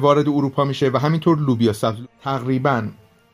[0.00, 1.98] وارد اروپا میشه و همینطور لوبیا سبز.
[2.22, 2.88] تقریبا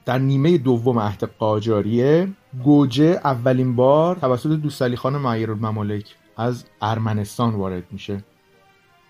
[0.07, 2.29] در نیمه دوم عهد قاجاریه
[2.65, 8.25] گوجه اولین بار توسط دوستعلی خان معیر الممالک از ارمنستان وارد میشه.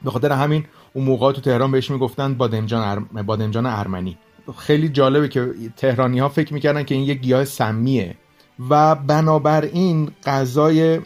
[0.04, 0.64] به خاطر همین
[0.94, 3.22] اون موقع تو تهران بهش می‌گفتن بادمجان, ار...
[3.22, 4.18] بادمجان ارمنی.
[4.58, 8.16] خیلی جالبه که تهرانی ها فکر می‌کردن که این یک گیاه سمیه
[8.70, 11.00] و بنابراین غذای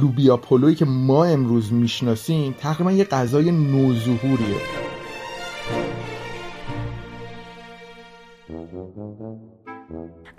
[0.00, 4.56] لوبیا پلویی که ما امروز می‌شناسیم تقریبا یه غذای نوظهوریه.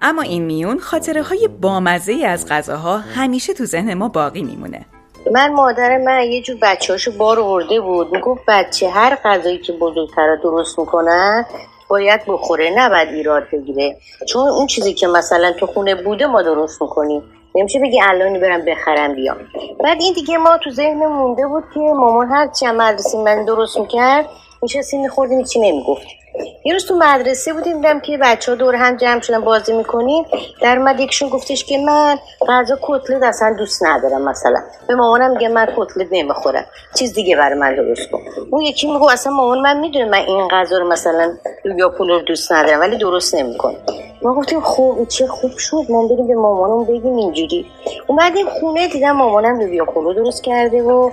[0.01, 4.85] اما این میون خاطره های بامزه از غذاها همیشه تو ذهن ما باقی میمونه.
[5.31, 8.11] من مادر من یه جور بچه هاشو بار ورده بود.
[8.11, 11.45] می‌گفت بچه هر غذایی که بزرگتر درست می‌کنن
[11.89, 13.97] باید بخوره نباید ایراد بگیره.
[14.27, 17.23] چون اون چیزی که مثلا تو خونه بوده ما درست می‌کنیم.
[17.55, 19.37] نمیشه بگی الانی برم بخرم بیام.
[19.83, 23.79] بعد این دیگه ما تو ذهن مونده بود که مامان هر چی مدرسه من درست
[23.79, 24.25] می‌کرد
[24.61, 26.17] میشستیم میخوردیم چی نمی‌گفتیم
[26.65, 30.25] یه روز تو مدرسه بودیم دیدم که بچه ها دور هم جمع شدن بازی می‌کنیم.
[30.61, 32.17] در اومد یکشون گفتش که من
[32.47, 34.59] غذا کتلت اصلا دوست ندارم مثلا.
[34.87, 36.65] به مامانم میگه من کتلت نمی‌خورم.
[36.95, 38.19] چیز دیگه برای من درست کن.
[38.51, 41.33] اون یکی میگه اصلا مامان من می‌دونه من این غذا رو مثلا
[41.65, 43.75] لوبیا پلو دوست ندارم ولی درست نمی‌کنه.
[44.21, 45.85] ما گفتیم خوب چه خوب شد.
[45.89, 47.65] ما بریم به مامانم بگیم اینجوری.
[48.07, 51.11] اومدیم خونه دیدم مامانم لوبیا پلو درست کرده و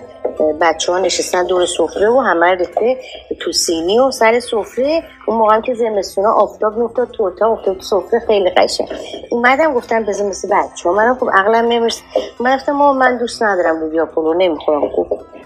[0.61, 2.97] بچه ها نشستن دور سفره و همه ریخته.
[3.43, 5.03] تو سینی و سر سفره.
[5.27, 8.89] اون موقع که زمستونا آفتاب میافتاد تو اتاق افتاد تو سفره خیلی قشنگ.
[9.31, 12.03] اومدم گفتم بزن مثل بچه منم خب عقلم نمیرس
[12.41, 14.83] من گفتم من دوست ندارم لوبیا پلو نمی‌خورم.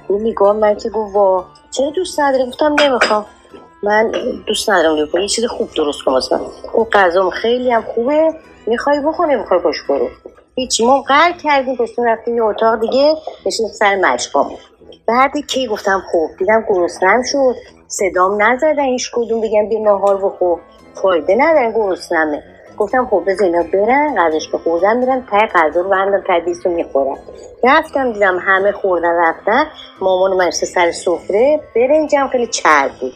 [0.09, 1.45] اون نگاه من که گفت وا.
[1.71, 3.27] چرا دوست نداری گفتم نمی‌خوام.
[3.83, 4.13] من
[4.47, 6.41] دوست ندارم لوبیا یه چیز خوب درست کنم مثلا
[6.73, 8.35] اون غذام خیلی هم خوبه.
[8.67, 10.09] می‌خوای بخور نمی‌خوای باش برو
[10.55, 10.87] هیچی.
[10.87, 13.15] ما قرار کردیم پشتون رفتیم یه اتاق دیگه.
[13.47, 14.51] نشیم سر مشقام
[15.09, 17.55] بعد کی گفتم خوب دیدم گرسنم شد.
[17.89, 19.41] صدام نزدن هیچ کدوم.
[19.41, 20.61] بگم بیا نهار بخور.
[21.03, 22.43] فایده ندارن گرسنمه
[22.79, 26.73] گفتم خب بذار اینا برن غذاش که خوردن میرن تای غذا رو بردم تدیس رو
[26.73, 27.19] می‌خورن.
[27.65, 29.67] رفتم دیدم همه خوردن رفتن.
[30.01, 33.13] مامان من سر سفره برنجم خیلی چرب بود.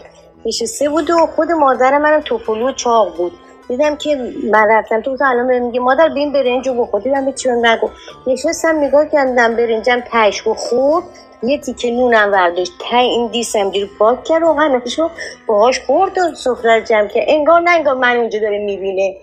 [0.46, 3.32] نشسته بود و خود مادر منم توپلو چاق بود.
[3.68, 4.16] دیدم که
[4.52, 7.00] من رفتم تو الان بهم میگه مادر بین برنج رو بخور.
[7.00, 7.88] دیدم به چون نگو
[8.26, 11.04] نشستم نگاه کردم برنجم تش خورد.
[11.42, 15.10] یه تیکه نونم ورداشت تا این دیسم رو پاک کرد و هنشو
[15.46, 19.16] باهاش خورد و سفره جمع که انگار نه انگار من اونجا داره می‌بینه.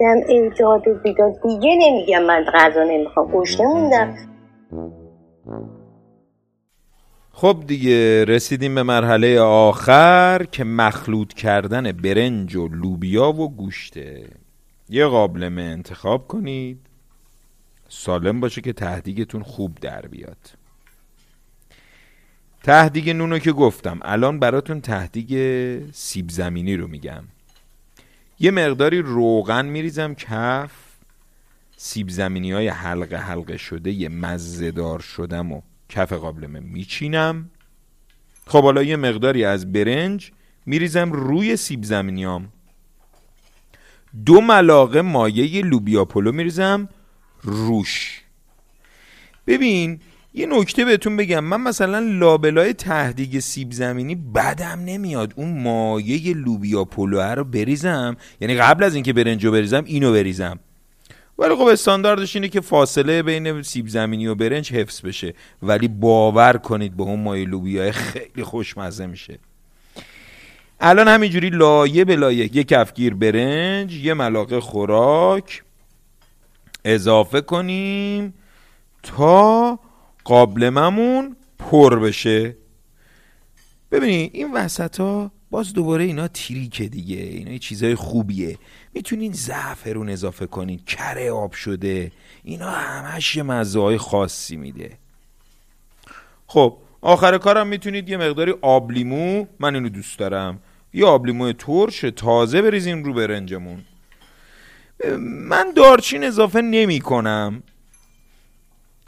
[0.00, 1.32] دم ایجاد بیداد.
[1.42, 3.30] دیگه نمیگم من غذا نمی‌خوام.
[3.30, 4.14] گوشته موندم.
[7.32, 14.24] خب دیگه رسیدیم به مرحله آخر که مخلوط کردن برنج و لوبیا و گوشته.
[14.90, 16.78] یه قابلمه انتخاب کنید.
[17.88, 20.61] سالم باشه که تهدیگتون خوب در بیاد.
[22.62, 23.98] تهدیگ نونو که گفتم.
[24.02, 27.24] الان براتون تهدیگ سیب زمینی رو میگم.
[28.40, 30.72] یه مقداری روغن میریزم کف.
[31.76, 37.50] سیب زمینی های حلقه حلقه شده یه مزدار شدم و کف قابلمه میچینم.
[38.46, 40.32] خب حالا یه مقداری از برنج
[40.66, 42.48] میریزم روی سیب زمینیام.
[44.24, 46.88] دو ملاقه مایه لوبیا پلو میریزم
[47.42, 48.22] روش.
[49.46, 50.00] ببین
[50.34, 55.32] یه نکته بهتون بگم من مثلا لابلای تهدیگ سیب زمینی بدم نمیاد.
[55.36, 60.58] اون مایه لوبیا پلو رو بریزم یعنی قبل از اینکه برنجو بریزم اینو بریزم.
[61.38, 65.34] ولی خب استانداردش اینه که فاصله بین سیب زمینی و برنج حفظ بشه.
[65.62, 69.38] ولی باور کنید با اون مایه لوبیا خیلی خوشمزه میشه.
[70.80, 75.62] الان همینجوری لایه به لایه یه کفگیر برنج یه ملاقه خوراک.
[76.84, 78.34] اضافه کنیم
[79.02, 79.78] تا
[80.24, 82.56] قابلممون پر بشه.
[83.90, 88.58] ببینید این وسط ها باز دوباره اینا تریکه دیگه اینا چیزای خوبیه.
[88.94, 92.12] می‌تونین زعفرون اضافه کنین کره آب شده
[92.44, 94.98] اینا همش یه مزه خاصی میده.
[96.46, 100.58] خب آخر کارم می‌تونید یه مقداری آب لیمو من اینو دوست دارم.
[100.92, 103.84] یه آب لیمو ترش تازه بریزین رو برنجمون.
[105.20, 107.62] من دارچین اضافه نمی کنم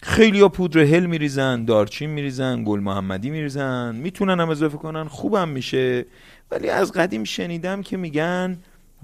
[0.07, 5.49] خیلی ها پودر هل میریزن دارچین میریزن گل محمدی میریزن می‌تونن هم اضافه کنن خوبم
[5.49, 6.07] میشه.
[6.51, 8.59] ولی از قدیم شنیدم که میگن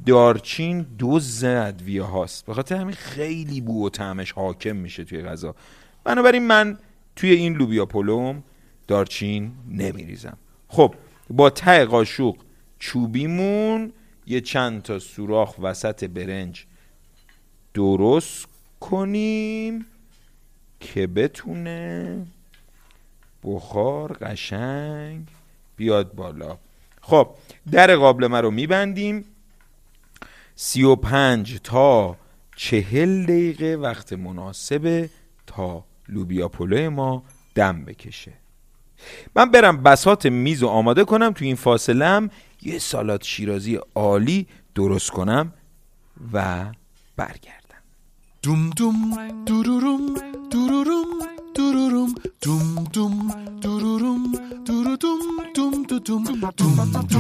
[0.07, 2.47] دارچین دوز ادویه هاست.
[2.47, 5.55] به خاطر همین خیلی بو و طعمش حاکم میشه توی غذا.
[6.05, 6.79] بنابراین من
[7.17, 8.43] توی این لوبیا پلوم
[8.89, 10.37] دارچین نمیریزم.
[10.69, 10.95] خب
[11.31, 12.35] با ته قاشق
[12.79, 13.93] چوبیمون
[14.27, 16.65] یه چند تا سوراخ وسط برنج
[17.75, 18.47] درست
[18.81, 19.87] کنیم.
[20.81, 22.27] که بتونه
[23.45, 25.29] بخار قشنگ
[25.77, 26.59] بیاد بالا.
[27.01, 27.29] خب
[27.73, 29.25] در قابلمه رو میبندیم.
[30.55, 32.17] سی و پنج تا
[32.57, 35.11] چهل دقیقه وقت مناسبه
[35.47, 37.23] تا لوبیا پلو ما
[37.55, 38.33] دم بکشه.
[39.37, 41.33] من برم بسات میز رو آماده کنم.
[41.33, 42.31] تو این فاصله هم
[42.63, 45.53] یه سالات شیرازی عالی درست کنم
[46.33, 46.67] و
[47.17, 47.60] برگردم.
[48.43, 48.97] دوم دوم
[49.47, 50.15] دوروروم
[50.51, 51.09] دوروروم
[51.61, 54.33] دوروروم دوم دوم دوروروم
[54.67, 55.19] دورودوم
[55.55, 56.23] دوم دوم
[56.57, 57.11] دوم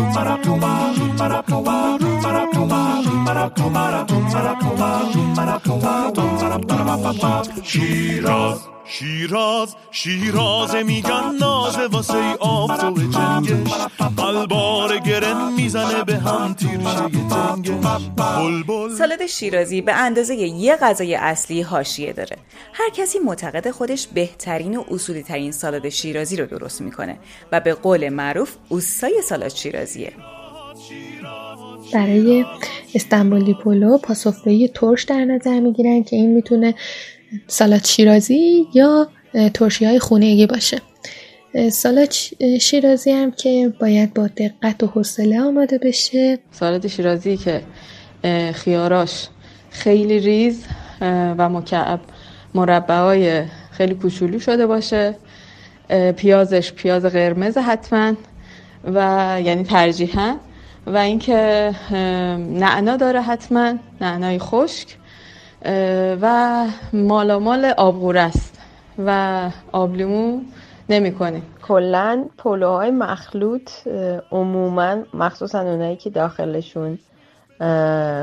[7.64, 13.72] شیراز شیراز شیراز میگن نازه واسه ای آفتاب جنگش.
[14.16, 17.08] قلبار گرن می‌زنه به هم تیرشه
[18.16, 18.94] بلبل.
[18.98, 22.36] سالاد شیرازی به اندازه یه غذای اصلی حاشیه داره.
[22.72, 27.16] هر کسی معتقد خودش بهترین و اصولی ترین سالاد شیرازی رو درست می‌کنه
[27.52, 30.12] و به قول معروف اوستای سالاد شیرازیه.
[31.92, 32.44] برای
[32.94, 36.74] استانبولی پلو پاسوفه‌ای ترش در نظر می‌گیرن که این می‌تونه
[37.46, 39.08] سالاد شیرازی یا
[39.54, 40.80] ترشی های خونگی باشه.
[41.72, 42.10] سالاد
[42.60, 46.38] شیرازی هم که باید با دقت و حوصله آماده بشه.
[46.50, 47.62] سالاد شیرازی که
[48.52, 49.28] خیاراش
[49.70, 50.64] خیلی ریز
[51.38, 52.00] و مکعب
[52.54, 53.42] مربع های
[53.80, 55.14] خیلی کوچولو شده باشه.
[56.16, 58.14] پیازش پیاز قرمز حتما.
[58.84, 58.98] و
[59.44, 60.36] یعنی ترجیحاً.
[60.86, 61.70] و اینکه
[62.38, 64.96] نعنا داره حتما نعنای خشک.
[66.22, 68.58] و مالامال آبغوره است.
[69.06, 70.40] و آبلیمو
[70.88, 73.70] نمی کنیم کلا پلوهای مخلوط
[74.32, 76.98] عموما مخصوصا اونایی که داخلشون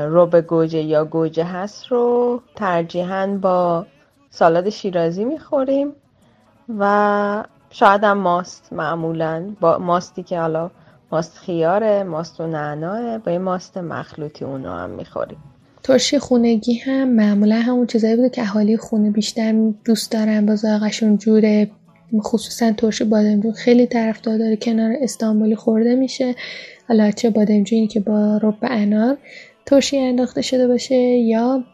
[0.08, 3.86] روب گوجه یا گوجه هست رو ترجیحاً با
[4.30, 5.92] سالاد شیرازی می‌خوریم
[6.78, 9.54] و شاید هم ماست معمولا.
[9.60, 10.70] با ماستی که حالا
[11.12, 15.38] ماست خیاره ماست و نعناه با یه ماست مخلوطی اونو هم می‌خوریم.
[15.82, 21.16] ترشی خونگی هم معمولا همون چیزایی بوده که اهالی خونه بیشتر دوست دارن با ذائقه‌شون
[21.18, 21.70] جوره
[22.20, 26.34] خصوصا ترشی بادمجون خیلی طرفدار داره کنار استانبولی خورده میشه.
[26.88, 29.16] حالا چه بادمجونی که با رب انار
[29.66, 31.64] ترشی انداخته شده باشه یا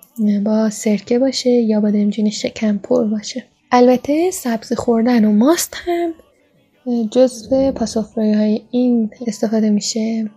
[0.44, 6.14] با سرکه باشه یا بادمجونی شکم پر باشه البته سبزی خوردن و ماست هم
[7.10, 10.30] جزو پاسخگویی های این استفاده میشه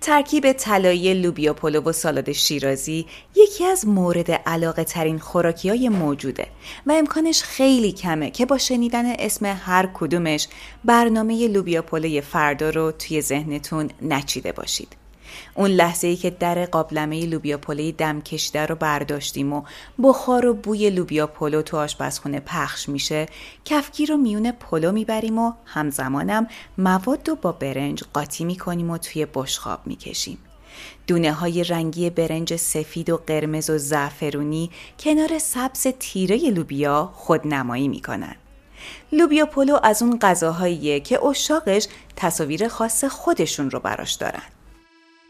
[0.00, 3.06] ترکیب طلایی لوبیا پلو و سالاد شیرازی
[3.36, 6.46] یکی از مورد علاقه ترین خوراکی های موجوده
[6.86, 10.48] و امکانش خیلی کمه که با شنیدن اسم هر کدومش
[10.84, 15.07] برنامه لوبیا پلوی فردا رو توی ذهنتون نچیده باشید.
[15.54, 19.62] اون لحظه ای که در قابلمه لوبیا پلوی دم کشیده رو برداشتیم و
[20.02, 23.26] بخار و بوی لوبیا پلو تو آشپزخونه پخش میشه
[23.64, 26.46] کفگیر رو میون پلو می‌بریم و همزمانم
[26.78, 30.38] مواد رو با برنج قاطی می‌کنیم و توی بشقاب می‌کشیم
[31.06, 38.34] دونه های رنگی برنج سفید و قرمز و زعفرونی کنار سبز تیره لوبیا خودنمایی می‌کنن.
[39.12, 44.42] لوبیا پلو از اون غذاهاییه که عشاقش تصاویر خاص خودشون رو براش دارن.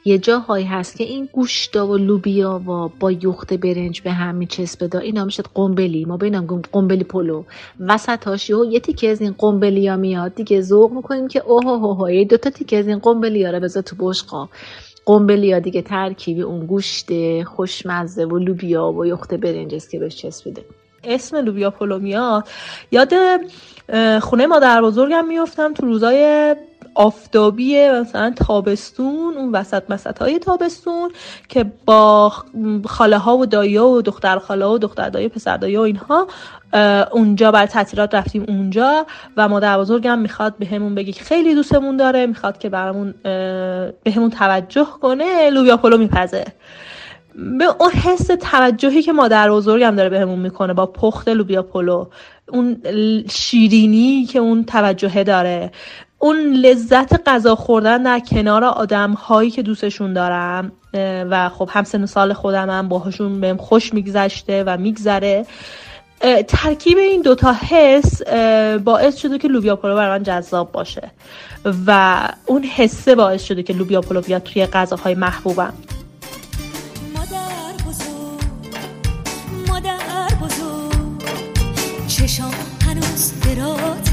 [0.09, 4.99] یه جاهایی هست که این گوشتا و لوبیا و با یخت برنج به هم میچسبه
[4.99, 6.05] اینا میشه قنبلی.
[6.05, 7.45] ما بینم قنبلی پلو.
[7.81, 10.35] وسطاش یه تیکه از این قنبلی ها میاد.
[10.35, 13.61] دیگه ذوق می‌کنیم که اوه اوه اوه دو تا تیکه از این قنبلی ها رو
[13.61, 14.49] بذار تو بشقا.
[15.05, 17.09] قنبلی ها دیگه ترکیبی اون گوشت
[17.45, 20.65] خوشمزه و لوبیا و یخت برنج است که بهش چسبیده.
[21.05, 22.49] اسم لوبیا پلو میاد.
[22.91, 23.13] یاد
[24.21, 26.55] خونه مادر بزرگم میفتم تو روزای
[26.95, 31.11] آفتابی مثلا تابستون اون وسط مسط های تابستون
[31.49, 32.33] که با
[32.85, 36.27] خاله ها و دایی و دختر خاله و دختر دایی پسر دایی و اینها
[37.13, 41.97] اونجا بر تعطیلات رفتیم اونجا و مادر بزرگم می‌خواد به همون بگی که خیلی دوستمون
[41.97, 43.15] داره می‌خواد که برامون
[44.03, 46.45] به همون توجه کنه لوبیا پلو میپزه.
[47.59, 52.07] به اون حس توجهی که مادر بزرگم داره بهمون می‌کنه با پخت لوبیا پلو
[52.49, 52.83] اون
[53.31, 55.71] شیرینی که اون توجهه داره.
[56.19, 60.73] اون لذت غذا خوردن در کنار آدم هایی که دوستشون دارم
[61.31, 65.47] و خب هم سن سال خودم هم باهاشون بهم خوش میگذشته و میگذره.
[66.49, 68.23] ترکیب این دوتا حس
[68.85, 71.11] باعث شده که لوبیا پلو برای من جذاب باشه
[71.87, 75.73] و اون حسه باعث شده که لوبیا پلو بیاد توی غذاهای محبوبم.
[82.09, 82.55] چشام
[82.87, 84.08] هنوز درات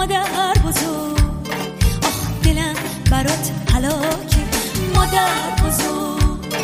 [0.00, 1.20] مادر بزرگ.
[2.42, 2.74] مادر بزرگ
[3.10, 4.44] برات حلاکه
[4.94, 6.54] مادر بزرگ.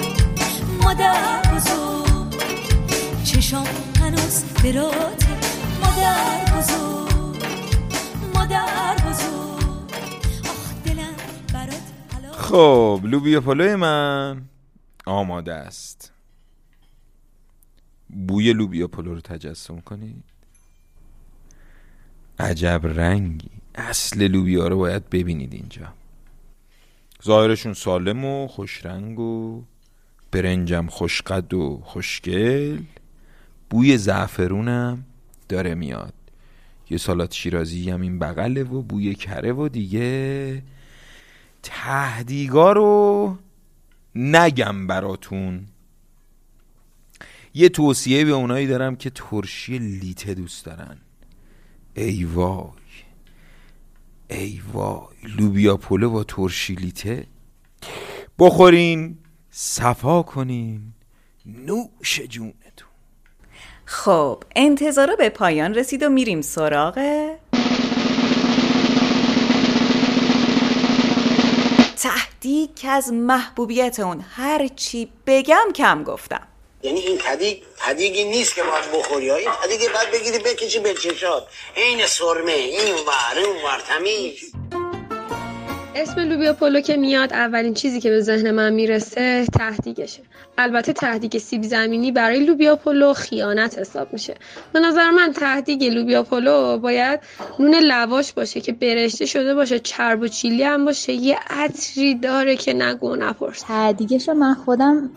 [0.82, 2.42] مادر بزرگ.
[3.24, 3.66] چشام
[4.00, 5.28] هنوز براته
[5.82, 7.42] مادر بزرگ.
[8.34, 9.90] مادر بزرگ.
[10.44, 11.16] آخ دلم
[11.52, 11.82] برات
[12.32, 14.42] خب لوبیا پلوی من
[15.06, 16.12] آماده است.
[18.08, 20.35] بوی لوبیا پلو رو تجسم کنید
[22.38, 23.50] عجب رنگی.
[23.74, 25.92] اصل لوبیا رو باید ببینید اینجا.
[27.24, 29.62] ظاهرشون سالم و خوشرنگ و
[30.30, 32.82] برنجم خوشقد و خوشگل.
[33.70, 35.04] بوی زعفرونم
[35.48, 36.14] داره میاد.
[36.90, 40.62] یه سالات شیرازی هم این بغله و بوی کره و دیگه
[41.62, 43.38] تهدیگا رو
[44.14, 45.66] نگم براتون.
[47.54, 50.96] یه توصیه به اونایی دارم که ترشی لیته دوست دارن.
[51.98, 52.70] ای وای
[54.30, 57.26] ای وای لوبیا پلو با ترشی لیته
[58.38, 59.18] بخورین
[59.50, 60.92] صفا کنین
[61.46, 62.88] نوش جونتون.
[63.84, 66.94] خب انتظارا به پایان رسید و میریم سراغ.
[71.96, 76.46] تهدیگ که از محبوبیت اون هر چی بگم کم گفتم.
[76.82, 81.46] یعنی این تهدیگ تهدیگی نیست که باید بخوری این تهدیگ باید بگیری بکشی به چشات.
[81.76, 84.52] عین سرمه این ور اون ور تمیز.
[85.98, 90.22] اسم لوبیا پلو که میاد اولین چیزی که به ذهن من می‌رسه تهدیگشه.
[90.58, 94.34] البته تهدیگ سیب زمینی برای لوبیا پلو خیانت حساب میشه.
[94.72, 97.20] به نظر من تهدیگ لوبیا پلو باید
[97.58, 101.12] نون لواش باشه که برشته شده باشه چرب و چیلی هم باشه.
[101.12, 103.60] یه عطری داره که نگو نپرس.
[103.60, 105.10] تهدیگش من خودم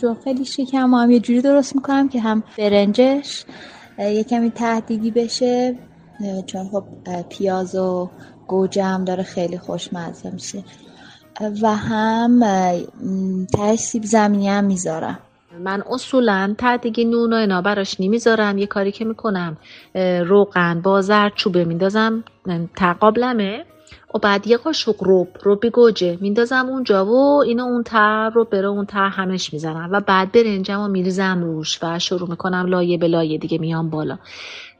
[0.00, 3.44] چون خیلی شیکم هم یه جوری درست می‌کنم که هم برنجش
[3.98, 5.78] یه کمی تهدیگی بشه.
[6.46, 6.84] چون خب
[7.28, 8.10] پیاز و
[8.48, 10.64] گوجه هم داره خیلی خوشمزه میشه.
[11.62, 12.40] و هم
[13.46, 15.18] تهش سیب زمینی هم می‌ذارم.
[15.64, 18.58] من اصولا تهدیگ نون و اینا براش نمی‌ذارم.
[18.58, 19.56] یه کاری که می‌کنم
[20.24, 22.24] روغن با زردچوبه میندازم.
[22.76, 23.64] تقابلمه.
[24.14, 28.68] و بعد یه قاشق روب روبی گوجه میندازم اونجا و اینو اون تر رو بره
[28.68, 29.88] اون تر همش می‌زنم.
[29.92, 34.18] و بعد برنجم و میریزم روش و شروع می‌کنم لایه به لایه دیگه میام بالا.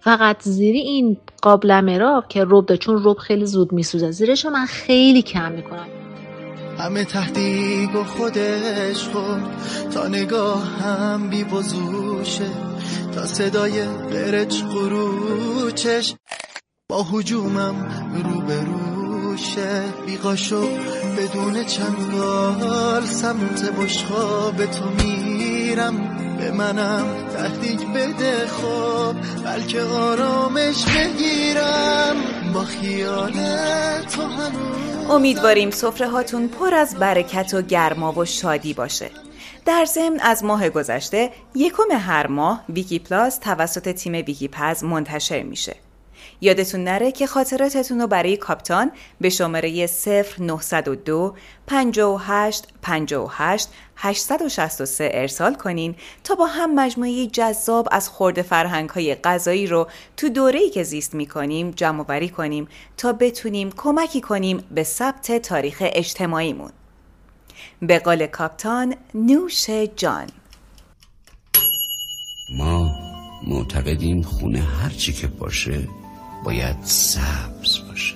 [0.04, 4.10] فقط زیری این قابلمه را که ده چون روب خیلی زود میسوزه.
[4.10, 5.86] زیرش من خیلی کم می‌کنم.
[6.78, 9.42] همه تهدیگ و خودش خورد.
[9.94, 12.50] تا نگاه هم بی بزوشه.
[13.14, 16.14] تا صدای برچ قروچش
[16.88, 17.76] با حجومم
[18.24, 19.82] رو به روشه.
[20.06, 20.62] بیقاشو
[21.18, 26.13] بدون چنگال سمت بشقاب تو میرم.
[26.44, 29.14] به منم تهدیگ بده خب
[29.44, 32.16] بلکه آرامش بگیرم.
[32.54, 33.32] با خیال
[34.02, 39.10] تو هنوز امیدواریم سفره هاتون پر از برکت و گرما و شادی باشه.
[39.66, 45.42] در ضمن از ماه گذشته یکم هر ماه ویکی پلاس توسط تیم ویکی پز منتشر
[45.42, 45.76] میشه.
[46.40, 49.86] یادتون نره که خاطراتتون رو برای کاپتان به شماره
[50.38, 51.34] 0902
[51.66, 59.66] 58 58 863 ارسال کنین تا با هم مجموعه جذاب از خورده فرهنگ های غذایی
[59.66, 65.32] رو تو دوره‌ای که زیست می‌کنیم جمع وری کنیم تا بتونیم کمکی کنیم به ثبت
[65.32, 66.70] تاریخ اجتماعیمون.
[67.82, 70.26] به قول کاپتان نوش جان
[72.58, 72.90] ما
[73.46, 75.88] معتقدیم خونه هرچی که باشه
[76.44, 78.14] باید سبز باشه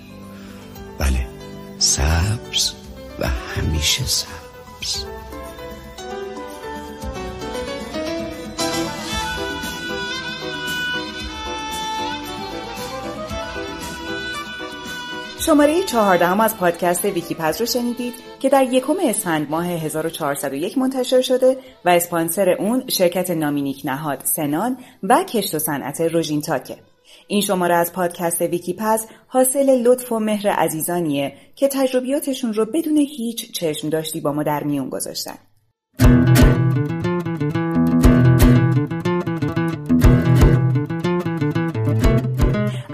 [0.99, 1.27] بله
[1.79, 2.73] سبز
[3.19, 5.05] و همیشه سبز
[15.41, 21.21] شماره چهاردهم از پادکست ویکی پز رو شنیدید که در یکم اسفند ماه 1401 منتشر
[21.21, 26.77] شده و اسپانسر اون شرکت نامینیک نهاد سنان و کشت و صنعت روژین تاکه.
[27.31, 32.97] این شماره از پادکست ویکی پز حاصل لطف و مهر عزیزانیه که تجربیاتشون رو بدون
[32.97, 35.39] هیچ چشم داشتی با ما در میون گذاشتن.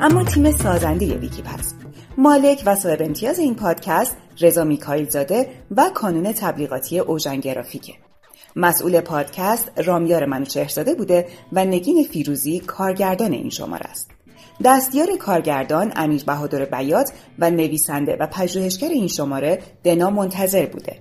[0.00, 1.74] اما تیم سازنده ویکی پز
[2.18, 7.92] مالک و صاحب امتیاز این پادکست رضا میکایل زاده و کانون تبلیغاتی اوژن گرافیکه.
[8.56, 14.13] مسئول پادکست رامیار منوچهرزاده بوده و نگین فیروزی کارگردان این شماره است.
[14.64, 20.96] دستیار کارگردان امیر بهادر بیات و نویسنده و پژوهشگر این شماره دنا منتظر بوده.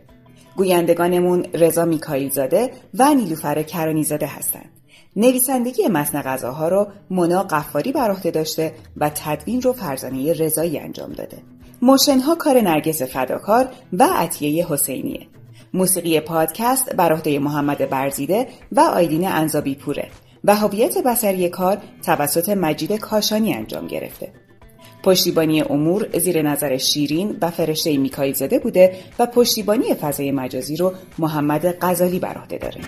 [0.56, 4.70] گویندگانمون رضا میکایل زاده و نیلوفر کرانی زاده هستند.
[5.16, 11.12] نویسندگی متن غذاها رو مونا قفاری بر عهده داشته و تدوین رو فرزانه رضایی انجام
[11.12, 11.38] داده.
[11.82, 15.28] موشنها کار نرگس فداکار و عطیه حسینیه
[15.74, 20.08] موسیقی پادکست بر عهده محمد برزیده و آیدین انزابی پوره
[20.44, 24.32] و هویت بسری کار توسط مجید کاشانی انجام گرفته.
[25.04, 30.94] پشتیبانی امور زیر نظر شیرین و فرشته میکایل زده بوده و پشتیبانی فضای مجازی رو
[31.20, 32.82] محمد غزالی بر عهده داره.